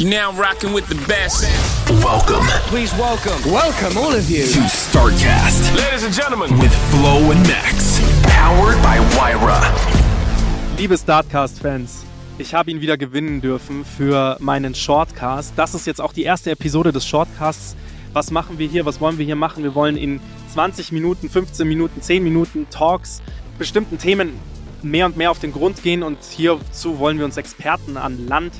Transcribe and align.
You're 0.00 0.08
now 0.08 0.32
rocking 0.32 0.72
with 0.72 0.88
the 0.88 0.94
best. 1.06 1.44
Welcome 2.02 2.46
Please 2.68 2.90
welcome, 2.96 3.38
welcome 3.52 3.98
all 3.98 4.14
of 4.14 4.30
you. 4.30 4.46
to 4.46 4.60
StarCast 4.60 5.76
Ladies 5.76 6.04
and 6.04 6.14
gentlemen, 6.14 6.58
with 6.58 6.72
Flo 6.90 7.30
and 7.30 7.46
Max. 7.46 8.00
Powered 8.22 8.82
by 8.82 8.98
Wyra. 9.18 9.60
Liebe 10.78 10.96
Startcast-Fans, 10.96 12.06
ich 12.38 12.54
habe 12.54 12.70
ihn 12.70 12.80
wieder 12.80 12.96
gewinnen 12.96 13.42
dürfen 13.42 13.84
für 13.84 14.38
meinen 14.40 14.74
Shortcast. 14.74 15.52
Das 15.56 15.74
ist 15.74 15.86
jetzt 15.86 16.00
auch 16.00 16.14
die 16.14 16.22
erste 16.22 16.50
Episode 16.50 16.92
des 16.92 17.06
Shortcasts. 17.06 17.76
Was 18.14 18.30
machen 18.30 18.58
wir 18.58 18.68
hier? 18.68 18.86
Was 18.86 19.02
wollen 19.02 19.18
wir 19.18 19.26
hier 19.26 19.36
machen? 19.36 19.64
Wir 19.64 19.74
wollen 19.74 19.98
in 19.98 20.18
20 20.54 20.92
Minuten, 20.92 21.28
15 21.28 21.68
Minuten, 21.68 22.00
10 22.00 22.24
Minuten 22.24 22.66
Talks 22.70 23.20
bestimmten 23.58 23.98
Themen 23.98 24.32
mehr 24.80 25.04
und 25.04 25.18
mehr 25.18 25.30
auf 25.30 25.40
den 25.40 25.52
Grund 25.52 25.82
gehen 25.82 26.02
und 26.02 26.16
hierzu 26.24 26.98
wollen 26.98 27.18
wir 27.18 27.26
uns 27.26 27.36
Experten 27.36 27.98
an 27.98 28.26
Land 28.26 28.54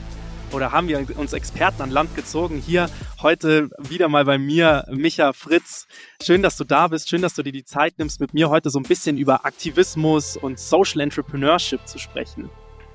oder 0.53 0.73
haben 0.73 0.89
wir 0.89 1.05
uns 1.17 1.33
Experten 1.33 1.83
an 1.83 1.91
Land 1.91 2.15
gezogen. 2.17 2.63
Hier 2.65 2.89
heute 3.23 3.69
wieder 3.79 4.09
mal 4.09 4.25
bei 4.25 4.39
mir, 4.39 4.85
Micha 4.91 5.33
Fritz. 5.33 5.87
Schön, 6.23 6.43
dass 6.43 6.57
du 6.57 6.65
da 6.65 6.89
bist. 6.89 7.09
Schön, 7.09 7.23
dass 7.23 7.35
du 7.35 7.43
dir 7.43 7.53
die 7.53 7.65
Zeit 7.65 7.99
nimmst, 7.99 8.21
mit 8.21 8.35
mir 8.35 8.51
heute 8.51 8.71
so 8.71 8.79
ein 8.79 8.85
bisschen 8.85 9.19
über 9.19 9.45
Aktivismus 9.45 10.37
und 10.37 10.59
Social 10.59 11.01
Entrepreneurship 11.01 11.87
zu 11.87 11.99
sprechen. 11.99 12.51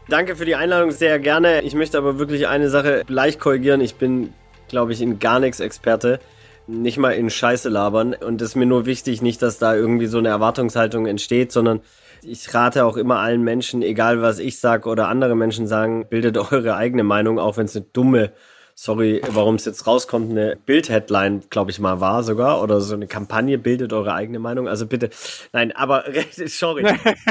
Danke 0.08 0.36
für 0.36 0.46
die 0.46 0.56
Einladung, 0.56 0.92
sehr 0.92 1.18
gerne. 1.20 1.62
Ich 1.62 1.74
möchte 1.74 1.98
aber 1.98 2.20
wirklich 2.20 2.48
eine 2.48 2.70
Sache 2.70 3.04
leicht 3.08 3.40
korrigieren. 3.40 3.82
Ich 3.82 3.96
bin, 3.96 4.34
glaube 4.68 4.94
ich, 4.94 5.02
in 5.02 5.20
gar 5.20 5.40
nichts 5.40 5.60
Experte. 5.60 6.20
Nicht 6.68 6.98
mal 6.98 7.12
in 7.12 7.30
Scheiße 7.30 7.70
labern. 7.70 8.14
Und 8.16 8.42
es 8.42 8.50
ist 8.50 8.56
mir 8.56 8.66
nur 8.66 8.86
wichtig, 8.86 9.22
nicht, 9.22 9.42
dass 9.42 9.60
da 9.60 9.76
irgendwie 9.76 10.08
so 10.08 10.18
eine 10.18 10.30
Erwartungshaltung 10.30 11.06
entsteht, 11.06 11.52
sondern 11.52 11.82
ich 12.24 12.54
rate 12.54 12.86
auch 12.86 12.98
immer 12.98 13.20
allen 13.20 13.44
Menschen, 13.44 13.82
egal 13.82 14.22
was 14.22 14.40
ich 14.40 14.60
sage 14.60 14.90
oder 14.90 15.08
andere 15.08 15.36
Menschen 15.36 15.68
sagen, 15.68 16.08
bildet 16.10 16.38
eure 16.38 16.76
eigene 16.76 17.04
Meinung, 17.04 17.38
auch 17.38 17.58
wenn 17.58 17.66
es 17.66 17.76
eine 17.76 17.86
dumme, 17.94 18.32
sorry, 18.74 19.22
warum 19.30 19.56
es 19.56 19.66
jetzt 19.66 19.86
rauskommt, 19.88 20.32
eine 20.32 20.58
Bild-Headline, 20.66 21.44
glaube 21.50 21.72
ich 21.72 21.80
mal, 21.80 22.02
war 22.02 22.24
sogar, 22.24 22.62
oder 22.62 22.82
so 22.82 22.96
eine 22.96 23.08
Kampagne, 23.08 23.58
bildet 23.58 23.94
eure 23.94 24.14
eigene 24.14 24.40
Meinung. 24.40 24.68
Also 24.68 24.86
bitte, 24.88 25.10
nein, 25.54 25.72
aber, 25.72 26.04
sorry. 26.48 26.84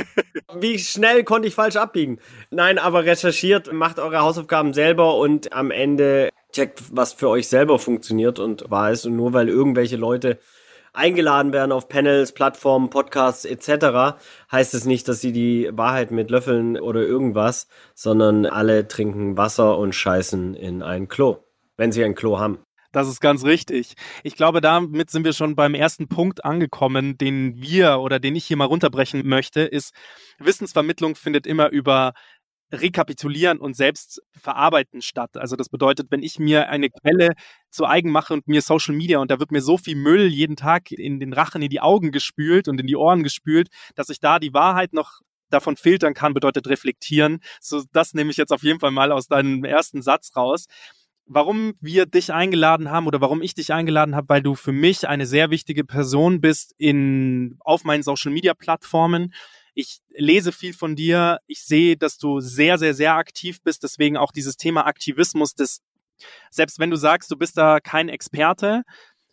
Wie 0.58 0.78
schnell 0.78 1.24
konnte 1.24 1.48
ich 1.48 1.54
falsch 1.54 1.76
abbiegen? 1.76 2.18
Nein, 2.50 2.78
aber 2.78 3.04
recherchiert, 3.04 3.72
macht 3.72 3.98
eure 3.98 4.20
Hausaufgaben 4.20 4.72
selber 4.72 5.16
und 5.16 5.52
am 5.52 5.70
Ende 5.70 6.30
checkt, 6.54 6.82
was 6.90 7.12
für 7.12 7.28
euch 7.28 7.48
selber 7.48 7.78
funktioniert 7.78 8.38
und 8.38 8.70
wahr 8.70 8.90
ist. 8.90 9.04
Und 9.06 9.16
nur 9.16 9.32
weil 9.32 9.48
irgendwelche 9.48 9.96
Leute 9.96 10.38
eingeladen 10.94 11.52
werden 11.52 11.72
auf 11.72 11.88
Panels, 11.88 12.32
Plattformen, 12.32 12.88
Podcasts 12.88 13.44
etc., 13.44 14.16
heißt 14.50 14.74
es 14.74 14.84
nicht, 14.86 15.06
dass 15.08 15.20
sie 15.20 15.32
die 15.32 15.68
Wahrheit 15.72 16.10
mit 16.10 16.30
Löffeln 16.30 16.78
oder 16.78 17.02
irgendwas, 17.02 17.68
sondern 17.94 18.46
alle 18.46 18.88
trinken 18.88 19.36
Wasser 19.36 19.76
und 19.76 19.94
scheißen 19.94 20.54
in 20.54 20.82
ein 20.82 21.08
Klo, 21.08 21.38
wenn 21.76 21.92
sie 21.92 22.04
ein 22.04 22.14
Klo 22.14 22.38
haben. 22.38 22.58
Das 22.94 23.08
ist 23.08 23.20
ganz 23.20 23.44
richtig. 23.44 23.94
Ich 24.22 24.36
glaube, 24.36 24.60
damit 24.60 25.10
sind 25.10 25.24
wir 25.24 25.32
schon 25.32 25.56
beim 25.56 25.74
ersten 25.74 26.06
Punkt 26.06 26.44
angekommen, 26.44 27.18
den 27.18 27.60
wir 27.60 27.98
oder 27.98 28.20
den 28.20 28.36
ich 28.36 28.44
hier 28.44 28.56
mal 28.56 28.66
runterbrechen 28.66 29.26
möchte, 29.26 29.62
ist, 29.62 29.92
Wissensvermittlung 30.38 31.16
findet 31.16 31.44
immer 31.44 31.70
über 31.70 32.14
Rekapitulieren 32.74 33.58
und 33.58 33.76
selbst 33.76 34.22
verarbeiten 34.32 35.02
statt. 35.02 35.36
Also 35.36 35.56
das 35.56 35.68
bedeutet, 35.68 36.10
wenn 36.10 36.22
ich 36.22 36.38
mir 36.38 36.68
eine 36.68 36.90
Quelle 36.90 37.34
zu 37.70 37.86
eigen 37.86 38.10
mache 38.10 38.34
und 38.34 38.46
mir 38.48 38.62
Social 38.62 38.94
Media 38.94 39.18
und 39.18 39.30
da 39.30 39.40
wird 39.40 39.52
mir 39.52 39.62
so 39.62 39.78
viel 39.78 39.96
Müll 39.96 40.26
jeden 40.26 40.56
Tag 40.56 40.90
in 40.90 41.20
den 41.20 41.32
Rachen, 41.32 41.62
in 41.62 41.70
die 41.70 41.80
Augen 41.80 42.12
gespült 42.12 42.68
und 42.68 42.80
in 42.80 42.86
die 42.86 42.96
Ohren 42.96 43.22
gespült, 43.22 43.68
dass 43.94 44.08
ich 44.08 44.20
da 44.20 44.38
die 44.38 44.54
Wahrheit 44.54 44.92
noch 44.92 45.20
davon 45.50 45.76
filtern 45.76 46.14
kann, 46.14 46.34
bedeutet 46.34 46.68
reflektieren. 46.68 47.40
So, 47.60 47.82
das 47.92 48.14
nehme 48.14 48.30
ich 48.30 48.36
jetzt 48.36 48.52
auf 48.52 48.62
jeden 48.62 48.80
Fall 48.80 48.90
mal 48.90 49.12
aus 49.12 49.28
deinem 49.28 49.64
ersten 49.64 50.02
Satz 50.02 50.36
raus. 50.36 50.66
Warum 51.26 51.74
wir 51.80 52.04
dich 52.04 52.34
eingeladen 52.34 52.90
haben 52.90 53.06
oder 53.06 53.20
warum 53.20 53.40
ich 53.40 53.54
dich 53.54 53.72
eingeladen 53.72 54.14
habe, 54.14 54.28
weil 54.28 54.42
du 54.42 54.54
für 54.54 54.72
mich 54.72 55.08
eine 55.08 55.24
sehr 55.24 55.50
wichtige 55.50 55.84
Person 55.84 56.42
bist 56.42 56.74
in, 56.76 57.56
auf 57.60 57.84
meinen 57.84 58.02
Social 58.02 58.30
Media 58.30 58.52
Plattformen 58.52 59.32
ich 59.74 59.98
lese 60.10 60.52
viel 60.52 60.72
von 60.72 60.96
dir. 60.96 61.38
Ich 61.46 61.64
sehe, 61.64 61.96
dass 61.96 62.18
du 62.18 62.40
sehr, 62.40 62.78
sehr, 62.78 62.94
sehr 62.94 63.14
aktiv 63.14 63.60
bist. 63.62 63.82
Deswegen 63.82 64.16
auch 64.16 64.32
dieses 64.32 64.56
Thema 64.56 64.86
Aktivismus, 64.86 65.54
das, 65.54 65.80
selbst 66.50 66.78
wenn 66.78 66.90
du 66.90 66.96
sagst, 66.96 67.30
du 67.30 67.36
bist 67.36 67.58
da 67.58 67.80
kein 67.80 68.08
Experte, 68.08 68.82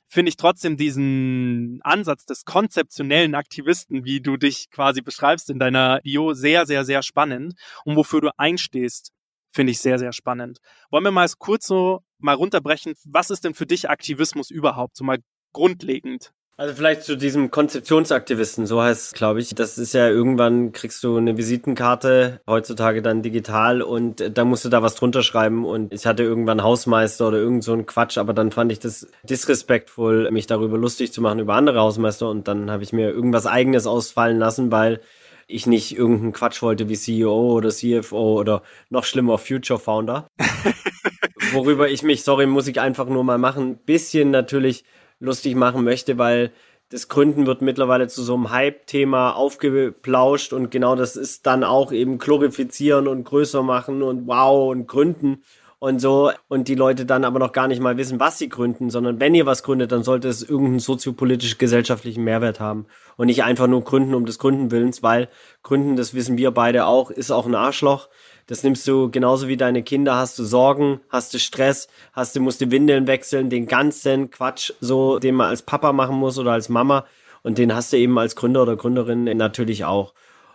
finde 0.07 0.29
ich 0.29 0.35
trotzdem 0.35 0.75
diesen 0.75 1.79
Ansatz 1.84 2.25
des 2.25 2.44
konzeptionellen 2.44 3.34
Aktivisten, 3.34 4.03
wie 4.03 4.19
du 4.19 4.35
dich 4.35 4.69
quasi 4.69 5.02
beschreibst 5.02 5.50
in 5.50 5.57
deiner 5.57 6.02
Bio, 6.02 6.34
sehr, 6.34 6.66
sehr, 6.66 6.84
sehr 6.84 7.02
spannend. 7.02 7.53
Und 7.85 7.96
wofür 7.96 8.19
du 8.19 8.29
einstehst, 8.38 9.12
finde 9.52 9.72
ich 9.72 9.79
sehr, 9.79 10.00
sehr 10.00 10.12
spannend. 10.12 10.59
Wollen 10.90 11.03
wir 11.03 11.12
mal 11.12 11.29
kurz 11.38 11.68
so 11.68 12.03
mal 12.18 12.35
runterbrechen, 12.35 12.94
was 13.06 13.29
ist 13.29 13.44
denn 13.46 13.53
für 13.53 13.66
dich 13.66 13.90
Aktivismus 13.90 14.52
überhaupt, 14.52 14.97
so 14.97 15.03
mal 15.03 15.19
grundlegend? 15.53 16.34
Also 16.61 16.75
vielleicht 16.75 17.01
zu 17.01 17.17
diesem 17.17 17.49
Konzeptionsaktivisten, 17.49 18.67
so 18.67 18.83
heißt 18.83 19.05
es, 19.05 19.13
glaube 19.13 19.39
ich. 19.39 19.55
Das 19.55 19.79
ist 19.79 19.95
ja 19.95 20.07
irgendwann 20.07 20.73
kriegst 20.73 21.03
du 21.03 21.17
eine 21.17 21.35
Visitenkarte, 21.35 22.39
heutzutage 22.45 23.01
dann 23.01 23.23
digital 23.23 23.81
und 23.81 24.38
da 24.38 24.45
musst 24.45 24.63
du 24.63 24.69
da 24.69 24.83
was 24.83 24.94
drunter 24.94 25.23
schreiben 25.23 25.66
und 25.66 25.91
ich 25.91 26.05
hatte 26.05 26.22
irgendwann 26.22 26.61
Hausmeister 26.61 27.29
oder 27.29 27.39
irgend 27.39 27.63
so 27.63 27.73
ein 27.73 27.88
Quatsch, 27.88 28.19
aber 28.19 28.35
dann 28.35 28.51
fand 28.51 28.72
ich 28.72 28.77
das 28.77 29.07
disrespektvoll, 29.23 30.29
mich 30.29 30.45
darüber 30.45 30.77
lustig 30.77 31.11
zu 31.11 31.19
machen 31.19 31.39
über 31.39 31.55
andere 31.55 31.79
Hausmeister 31.79 32.29
und 32.29 32.47
dann 32.47 32.69
habe 32.69 32.83
ich 32.83 32.93
mir 32.93 33.09
irgendwas 33.09 33.47
eigenes 33.47 33.88
ausfallen 33.88 34.38
lassen, 34.38 34.72
weil 34.72 35.01
ich 35.47 35.66
nicht 35.66 35.97
irgendeinen 35.97 36.31
Quatsch 36.31 36.61
wollte 36.61 36.88
wie 36.89 36.95
CEO 36.95 37.53
oder 37.53 37.72
CFO 37.72 38.39
oder 38.39 38.61
noch 38.91 39.05
schlimmer 39.05 39.39
Future 39.39 39.79
Founder. 39.79 40.28
Worüber 41.53 41.89
ich 41.89 42.03
mich, 42.03 42.22
sorry, 42.22 42.45
muss 42.45 42.67
ich 42.67 42.79
einfach 42.79 43.07
nur 43.07 43.23
mal 43.23 43.39
machen, 43.39 43.78
bisschen 43.78 44.29
natürlich 44.29 44.83
lustig 45.21 45.55
machen 45.55 45.85
möchte, 45.85 46.17
weil 46.17 46.51
das 46.89 47.07
Gründen 47.07 47.47
wird 47.47 47.61
mittlerweile 47.61 48.09
zu 48.09 48.21
so 48.21 48.33
einem 48.33 48.51
Hype-Thema 48.51 49.31
aufgeplauscht 49.31 50.51
und 50.51 50.71
genau 50.71 50.95
das 50.95 51.15
ist 51.15 51.45
dann 51.45 51.63
auch 51.63 51.93
eben 51.93 52.17
glorifizieren 52.17 53.07
und 53.07 53.23
größer 53.23 53.63
machen 53.63 54.03
und 54.03 54.27
wow 54.27 54.69
und 54.71 54.87
gründen 54.87 55.41
und 55.79 55.99
so 55.99 56.31
und 56.49 56.67
die 56.67 56.75
Leute 56.75 57.05
dann 57.05 57.23
aber 57.23 57.39
noch 57.39 57.53
gar 57.53 57.67
nicht 57.69 57.81
mal 57.81 57.97
wissen, 57.97 58.19
was 58.19 58.37
sie 58.37 58.49
gründen, 58.49 58.89
sondern 58.89 59.21
wenn 59.21 59.33
ihr 59.33 59.45
was 59.45 59.63
gründet, 59.63 59.91
dann 59.91 60.03
sollte 60.03 60.27
es 60.27 60.43
irgendeinen 60.43 60.79
soziopolitisch 60.79 61.57
gesellschaftlichen 61.57 62.23
Mehrwert 62.23 62.59
haben 62.59 62.85
und 63.15 63.27
nicht 63.27 63.43
einfach 63.43 63.67
nur 63.67 63.83
gründen 63.83 64.13
um 64.13 64.25
des 64.25 64.37
Gründen 64.37 64.69
willens, 64.69 65.01
weil 65.01 65.29
gründen, 65.63 65.95
das 65.95 66.13
wissen 66.13 66.37
wir 66.37 66.51
beide 66.51 66.85
auch, 66.85 67.09
ist 67.09 67.31
auch 67.31 67.45
ein 67.45 67.55
Arschloch. 67.55 68.09
Das 68.47 68.63
nimmst 68.63 68.88
du 68.88 69.09
genauso 69.09 69.47
wie 69.47 69.57
deine 69.57 69.84
Kinder, 69.84 70.16
hast 70.16 70.38
du 70.40 70.44
Sorgen, 70.44 71.00
hast 71.09 71.34
du 71.34 71.40
Stress, 71.40 71.88
hast 72.13 72.35
du, 72.35 72.40
musst 72.40 72.62
du 72.62 72.72
Windeln 72.72 73.07
wechseln, 73.07 73.50
den 73.50 73.68
ganzen 73.68 74.29
Quatsch, 74.29 74.74
so, 74.81 75.19
den 75.19 75.35
man 75.35 75.50
als 75.50 75.62
Papa 75.62 75.94
machen 75.94 76.18
muss 76.18 76.38
oder 76.38 76.52
als 76.52 76.69
Mama. 76.69 77.06
Und 77.44 77.57
den 77.57 77.74
hast 77.74 77.94
du 77.94 77.97
eben 77.97 78.18
als 78.19 78.35
Gründer 78.35 78.63
oder 78.63 78.75
Gründerin 78.75 79.24
natürlich 79.24 79.85
auch. 79.85 80.13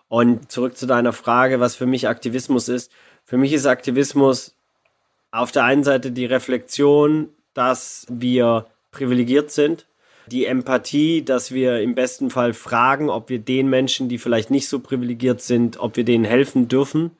Und 0.08 0.52
zurück 0.52 0.76
zu 0.76 0.86
deiner 0.86 1.12
Frage, 1.12 1.58
was 1.58 1.74
für 1.74 1.86
mich 1.86 2.06
Aktivismus 2.08 2.68
ist. 2.68 2.92
Für 3.24 3.38
mich 3.38 3.52
ist 3.52 3.66
Aktivismus 3.66 4.54
auf 5.32 5.52
der 5.52 5.64
einen 5.64 5.84
Seite 5.84 6.12
die 6.12 6.26
Reflexion, 6.26 7.28
dass 7.54 8.06
wir 8.08 8.66
privilegiert 8.92 9.50
sind, 9.50 9.86
die 10.26 10.46
Empathie, 10.46 11.22
dass 11.22 11.52
wir 11.52 11.80
im 11.80 11.94
besten 11.94 12.30
Fall 12.30 12.52
fragen, 12.52 13.10
ob 13.10 13.28
wir 13.28 13.38
den 13.38 13.68
Menschen, 13.68 14.08
die 14.08 14.18
vielleicht 14.18 14.50
nicht 14.50 14.68
so 14.68 14.80
privilegiert 14.80 15.40
sind, 15.40 15.78
ob 15.78 15.96
wir 15.96 16.04
denen 16.04 16.24
helfen 16.24 16.68
dürfen. 16.68 17.12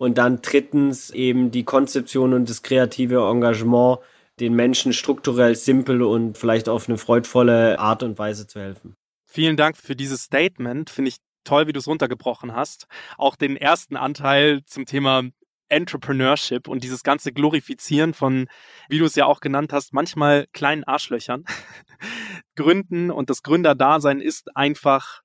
Und 0.00 0.16
dann 0.16 0.40
drittens 0.40 1.10
eben 1.10 1.50
die 1.50 1.64
Konzeption 1.64 2.32
und 2.32 2.48
das 2.48 2.62
kreative 2.62 3.28
Engagement, 3.28 3.98
den 4.40 4.54
Menschen 4.54 4.94
strukturell 4.94 5.54
simpel 5.54 6.00
und 6.00 6.38
vielleicht 6.38 6.70
auf 6.70 6.88
eine 6.88 6.96
freudvolle 6.96 7.78
Art 7.78 8.02
und 8.02 8.18
Weise 8.18 8.46
zu 8.46 8.58
helfen. 8.60 8.96
Vielen 9.26 9.58
Dank 9.58 9.76
für 9.76 9.94
dieses 9.94 10.22
Statement. 10.22 10.88
Finde 10.88 11.10
ich 11.10 11.18
toll, 11.44 11.66
wie 11.66 11.74
du 11.74 11.80
es 11.80 11.86
runtergebrochen 11.86 12.54
hast. 12.54 12.86
Auch 13.18 13.36
den 13.36 13.58
ersten 13.58 13.94
Anteil 13.94 14.62
zum 14.64 14.86
Thema 14.86 15.24
Entrepreneurship 15.68 16.66
und 16.66 16.82
dieses 16.82 17.02
ganze 17.02 17.30
Glorifizieren 17.30 18.14
von, 18.14 18.48
wie 18.88 19.00
du 19.00 19.04
es 19.04 19.16
ja 19.16 19.26
auch 19.26 19.40
genannt 19.40 19.70
hast, 19.74 19.92
manchmal 19.92 20.46
kleinen 20.54 20.84
Arschlöchern. 20.84 21.44
Gründen 22.56 23.10
und 23.10 23.28
das 23.28 23.42
Gründerdasein 23.42 24.22
ist 24.22 24.56
einfach 24.56 25.20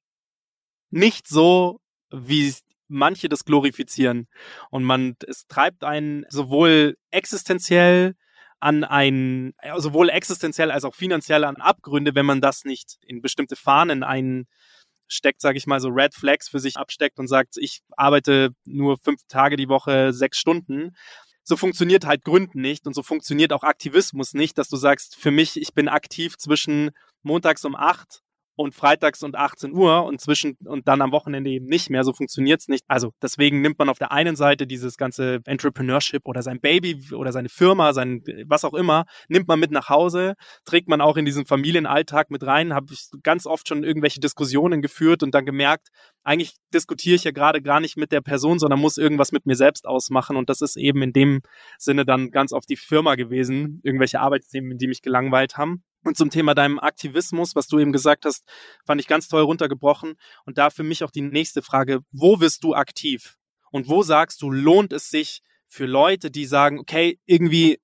nicht 0.89 1.29
so, 1.29 1.79
wie 2.11 2.53
manche 2.87 3.29
das 3.29 3.45
glorifizieren. 3.45 4.27
Und 4.69 4.83
man, 4.83 5.15
es 5.27 5.47
treibt 5.47 5.83
einen 5.83 6.25
sowohl 6.29 6.97
existenziell 7.11 8.15
an 8.59 8.83
ein, 8.83 9.53
sowohl 9.77 10.09
existenziell 10.09 10.71
als 10.71 10.85
auch 10.85 10.95
finanziell 10.95 11.43
an 11.43 11.57
Abgründe, 11.57 12.15
wenn 12.15 12.25
man 12.25 12.41
das 12.41 12.63
nicht 12.63 12.97
in 13.01 13.21
bestimmte 13.21 13.55
Fahnen 13.55 14.03
einsteckt, 14.03 15.41
sage 15.41 15.57
ich 15.57 15.67
mal, 15.67 15.79
so 15.79 15.89
Red 15.89 16.15
Flags 16.15 16.49
für 16.49 16.59
sich 16.59 16.77
absteckt 16.77 17.19
und 17.19 17.27
sagt, 17.27 17.57
ich 17.57 17.81
arbeite 17.95 18.51
nur 18.65 18.97
fünf 18.97 19.21
Tage 19.27 19.55
die 19.55 19.69
Woche, 19.69 20.13
sechs 20.13 20.37
Stunden. 20.37 20.95
So 21.43 21.57
funktioniert 21.57 22.05
halt 22.05 22.23
Gründen 22.23 22.61
nicht 22.61 22.87
und 22.87 22.95
so 22.95 23.03
funktioniert 23.03 23.53
auch 23.53 23.63
Aktivismus 23.63 24.33
nicht, 24.33 24.57
dass 24.57 24.67
du 24.67 24.77
sagst, 24.77 25.15
für 25.15 25.31
mich, 25.31 25.61
ich 25.61 25.73
bin 25.73 25.87
aktiv 25.87 26.37
zwischen 26.37 26.89
montags 27.21 27.65
um 27.65 27.75
acht 27.75 28.23
und 28.55 28.73
freitags 28.73 29.23
und 29.23 29.35
18 29.35 29.73
Uhr 29.73 30.03
und 30.03 30.21
zwischen 30.21 30.57
und 30.65 30.87
dann 30.87 31.01
am 31.01 31.11
Wochenende 31.11 31.49
eben 31.49 31.65
nicht 31.65 31.89
mehr. 31.89 32.03
So 32.03 32.13
funktioniert's 32.13 32.67
nicht. 32.67 32.83
Also 32.87 33.11
deswegen 33.21 33.61
nimmt 33.61 33.79
man 33.79 33.89
auf 33.89 33.97
der 33.97 34.11
einen 34.11 34.35
Seite 34.35 34.67
dieses 34.67 34.97
ganze 34.97 35.39
Entrepreneurship 35.45 36.21
oder 36.25 36.41
sein 36.41 36.59
Baby 36.59 37.13
oder 37.13 37.31
seine 37.31 37.49
Firma, 37.49 37.93
sein 37.93 38.23
was 38.47 38.63
auch 38.65 38.73
immer, 38.73 39.05
nimmt 39.27 39.47
man 39.47 39.59
mit 39.59 39.71
nach 39.71 39.89
Hause, 39.89 40.35
trägt 40.65 40.87
man 40.87 41.01
auch 41.01 41.17
in 41.17 41.25
diesen 41.25 41.45
Familienalltag 41.45 42.31
mit 42.31 42.45
rein. 42.45 42.73
Habe 42.73 42.93
ich 42.93 43.09
ganz 43.23 43.45
oft 43.45 43.67
schon 43.67 43.83
irgendwelche 43.83 44.19
Diskussionen 44.19 44.81
geführt 44.81 45.23
und 45.23 45.35
dann 45.35 45.45
gemerkt, 45.45 45.89
eigentlich 46.23 46.55
diskutiere 46.73 47.15
ich 47.15 47.23
ja 47.23 47.31
gerade 47.31 47.61
gar 47.61 47.79
nicht 47.79 47.97
mit 47.97 48.11
der 48.11 48.21
Person, 48.21 48.59
sondern 48.59 48.79
muss 48.79 48.97
irgendwas 48.97 49.31
mit 49.31 49.45
mir 49.45 49.55
selbst 49.55 49.85
ausmachen. 49.85 50.37
Und 50.37 50.49
das 50.49 50.61
ist 50.61 50.75
eben 50.75 51.01
in 51.01 51.13
dem 51.13 51.41
Sinne 51.77 52.05
dann 52.05 52.31
ganz 52.31 52.51
oft 52.51 52.69
die 52.69 52.77
Firma 52.77 53.15
gewesen, 53.15 53.79
irgendwelche 53.83 54.19
Arbeitsthemen, 54.19 54.77
die 54.77 54.87
mich 54.87 55.01
gelangweilt 55.01 55.57
haben. 55.57 55.83
Und 56.05 56.17
zum 56.17 56.29
Thema 56.29 56.53
deinem 56.53 56.79
Aktivismus, 56.79 57.55
was 57.55 57.67
du 57.67 57.79
eben 57.79 57.91
gesagt 57.91 58.25
hast, 58.25 58.45
fand 58.85 59.01
ich 59.01 59.07
ganz 59.07 59.27
toll 59.27 59.41
runtergebrochen. 59.41 60.15
Und 60.45 60.59
da 60.59 60.69
für 60.69 60.83
mich 60.83 61.03
auch 61.03 61.09
die 61.09 61.21
nächste 61.21 61.63
Frage, 61.63 62.01
wo 62.11 62.39
wirst 62.39 62.63
du 62.63 62.75
aktiv? 62.75 63.37
Und 63.71 63.89
wo 63.89 64.03
sagst 64.03 64.43
du, 64.43 64.51
lohnt 64.51 64.93
es 64.93 65.09
sich 65.09 65.41
für 65.67 65.87
Leute, 65.87 66.29
die 66.29 66.45
sagen, 66.45 66.79
okay, 66.79 67.19
irgendwie, 67.25 67.79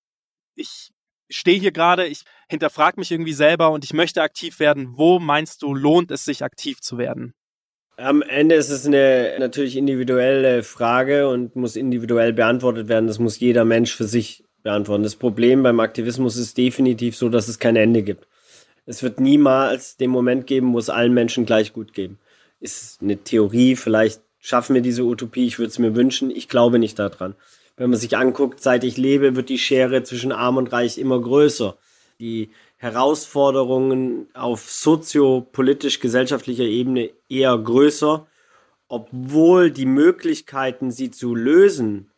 ich 0.55 0.91
stehe 1.31 1.59
hier 1.59 1.71
gerade, 1.71 2.05
ich 2.05 2.21
hinterfrage 2.47 2.99
mich 2.99 3.11
irgendwie 3.11 3.33
selber 3.33 3.71
und 3.71 3.83
ich 3.83 3.93
möchte 3.93 4.21
aktiv 4.21 4.59
werden. 4.59 4.97
Wo 4.97 5.19
meinst 5.19 5.63
du, 5.63 5.73
lohnt 5.73 6.11
es 6.11 6.23
sich 6.23 6.43
aktiv 6.43 6.79
zu 6.79 6.99
werden? 6.99 7.33
Am 7.97 8.21
Ende 8.21 8.55
ist 8.55 8.69
es 8.69 8.85
eine 8.85 9.35
natürlich 9.39 9.75
individuelle 9.75 10.61
Frage 10.63 11.27
und 11.27 11.55
muss 11.55 11.75
individuell 11.75 12.33
beantwortet 12.33 12.87
werden. 12.87 13.07
Das 13.07 13.19
muss 13.19 13.39
jeder 13.39 13.65
Mensch 13.65 13.95
für 13.95 14.05
sich 14.05 14.43
beantworten. 14.63 15.03
Das 15.03 15.15
Problem 15.15 15.63
beim 15.63 15.79
Aktivismus 15.79 16.37
ist 16.37 16.57
definitiv 16.57 17.15
so, 17.15 17.29
dass 17.29 17.47
es 17.47 17.59
kein 17.59 17.75
Ende 17.75 18.03
gibt. 18.03 18.27
Es 18.85 19.03
wird 19.03 19.19
niemals 19.19 19.97
den 19.97 20.09
Moment 20.09 20.47
geben, 20.47 20.73
wo 20.73 20.79
es 20.79 20.89
allen 20.89 21.13
Menschen 21.13 21.45
gleich 21.45 21.73
gut 21.73 21.93
geben. 21.93 22.19
Ist 22.59 23.01
eine 23.01 23.17
Theorie, 23.17 23.75
vielleicht 23.75 24.21
schaffen 24.39 24.73
wir 24.73 24.81
diese 24.81 25.03
Utopie, 25.03 25.45
ich 25.45 25.59
würde 25.59 25.69
es 25.69 25.79
mir 25.79 25.95
wünschen, 25.95 26.31
ich 26.31 26.49
glaube 26.49 26.79
nicht 26.79 26.99
daran. 26.99 27.35
Wenn 27.77 27.89
man 27.89 27.99
sich 27.99 28.17
anguckt, 28.17 28.61
seit 28.61 28.83
ich 28.83 28.97
lebe, 28.97 29.35
wird 29.35 29.49
die 29.49 29.57
Schere 29.57 30.03
zwischen 30.03 30.31
Arm 30.31 30.57
und 30.57 30.71
Reich 30.71 30.97
immer 30.97 31.19
größer. 31.19 31.77
Die 32.19 32.51
Herausforderungen 32.77 34.27
auf 34.33 34.69
soziopolitisch-gesellschaftlicher 34.69 36.63
Ebene 36.63 37.11
eher 37.29 37.57
größer, 37.57 38.27
obwohl 38.87 39.71
die 39.71 39.85
Möglichkeiten, 39.85 40.91
sie 40.91 41.11
zu 41.11 41.33
lösen, 41.33 42.10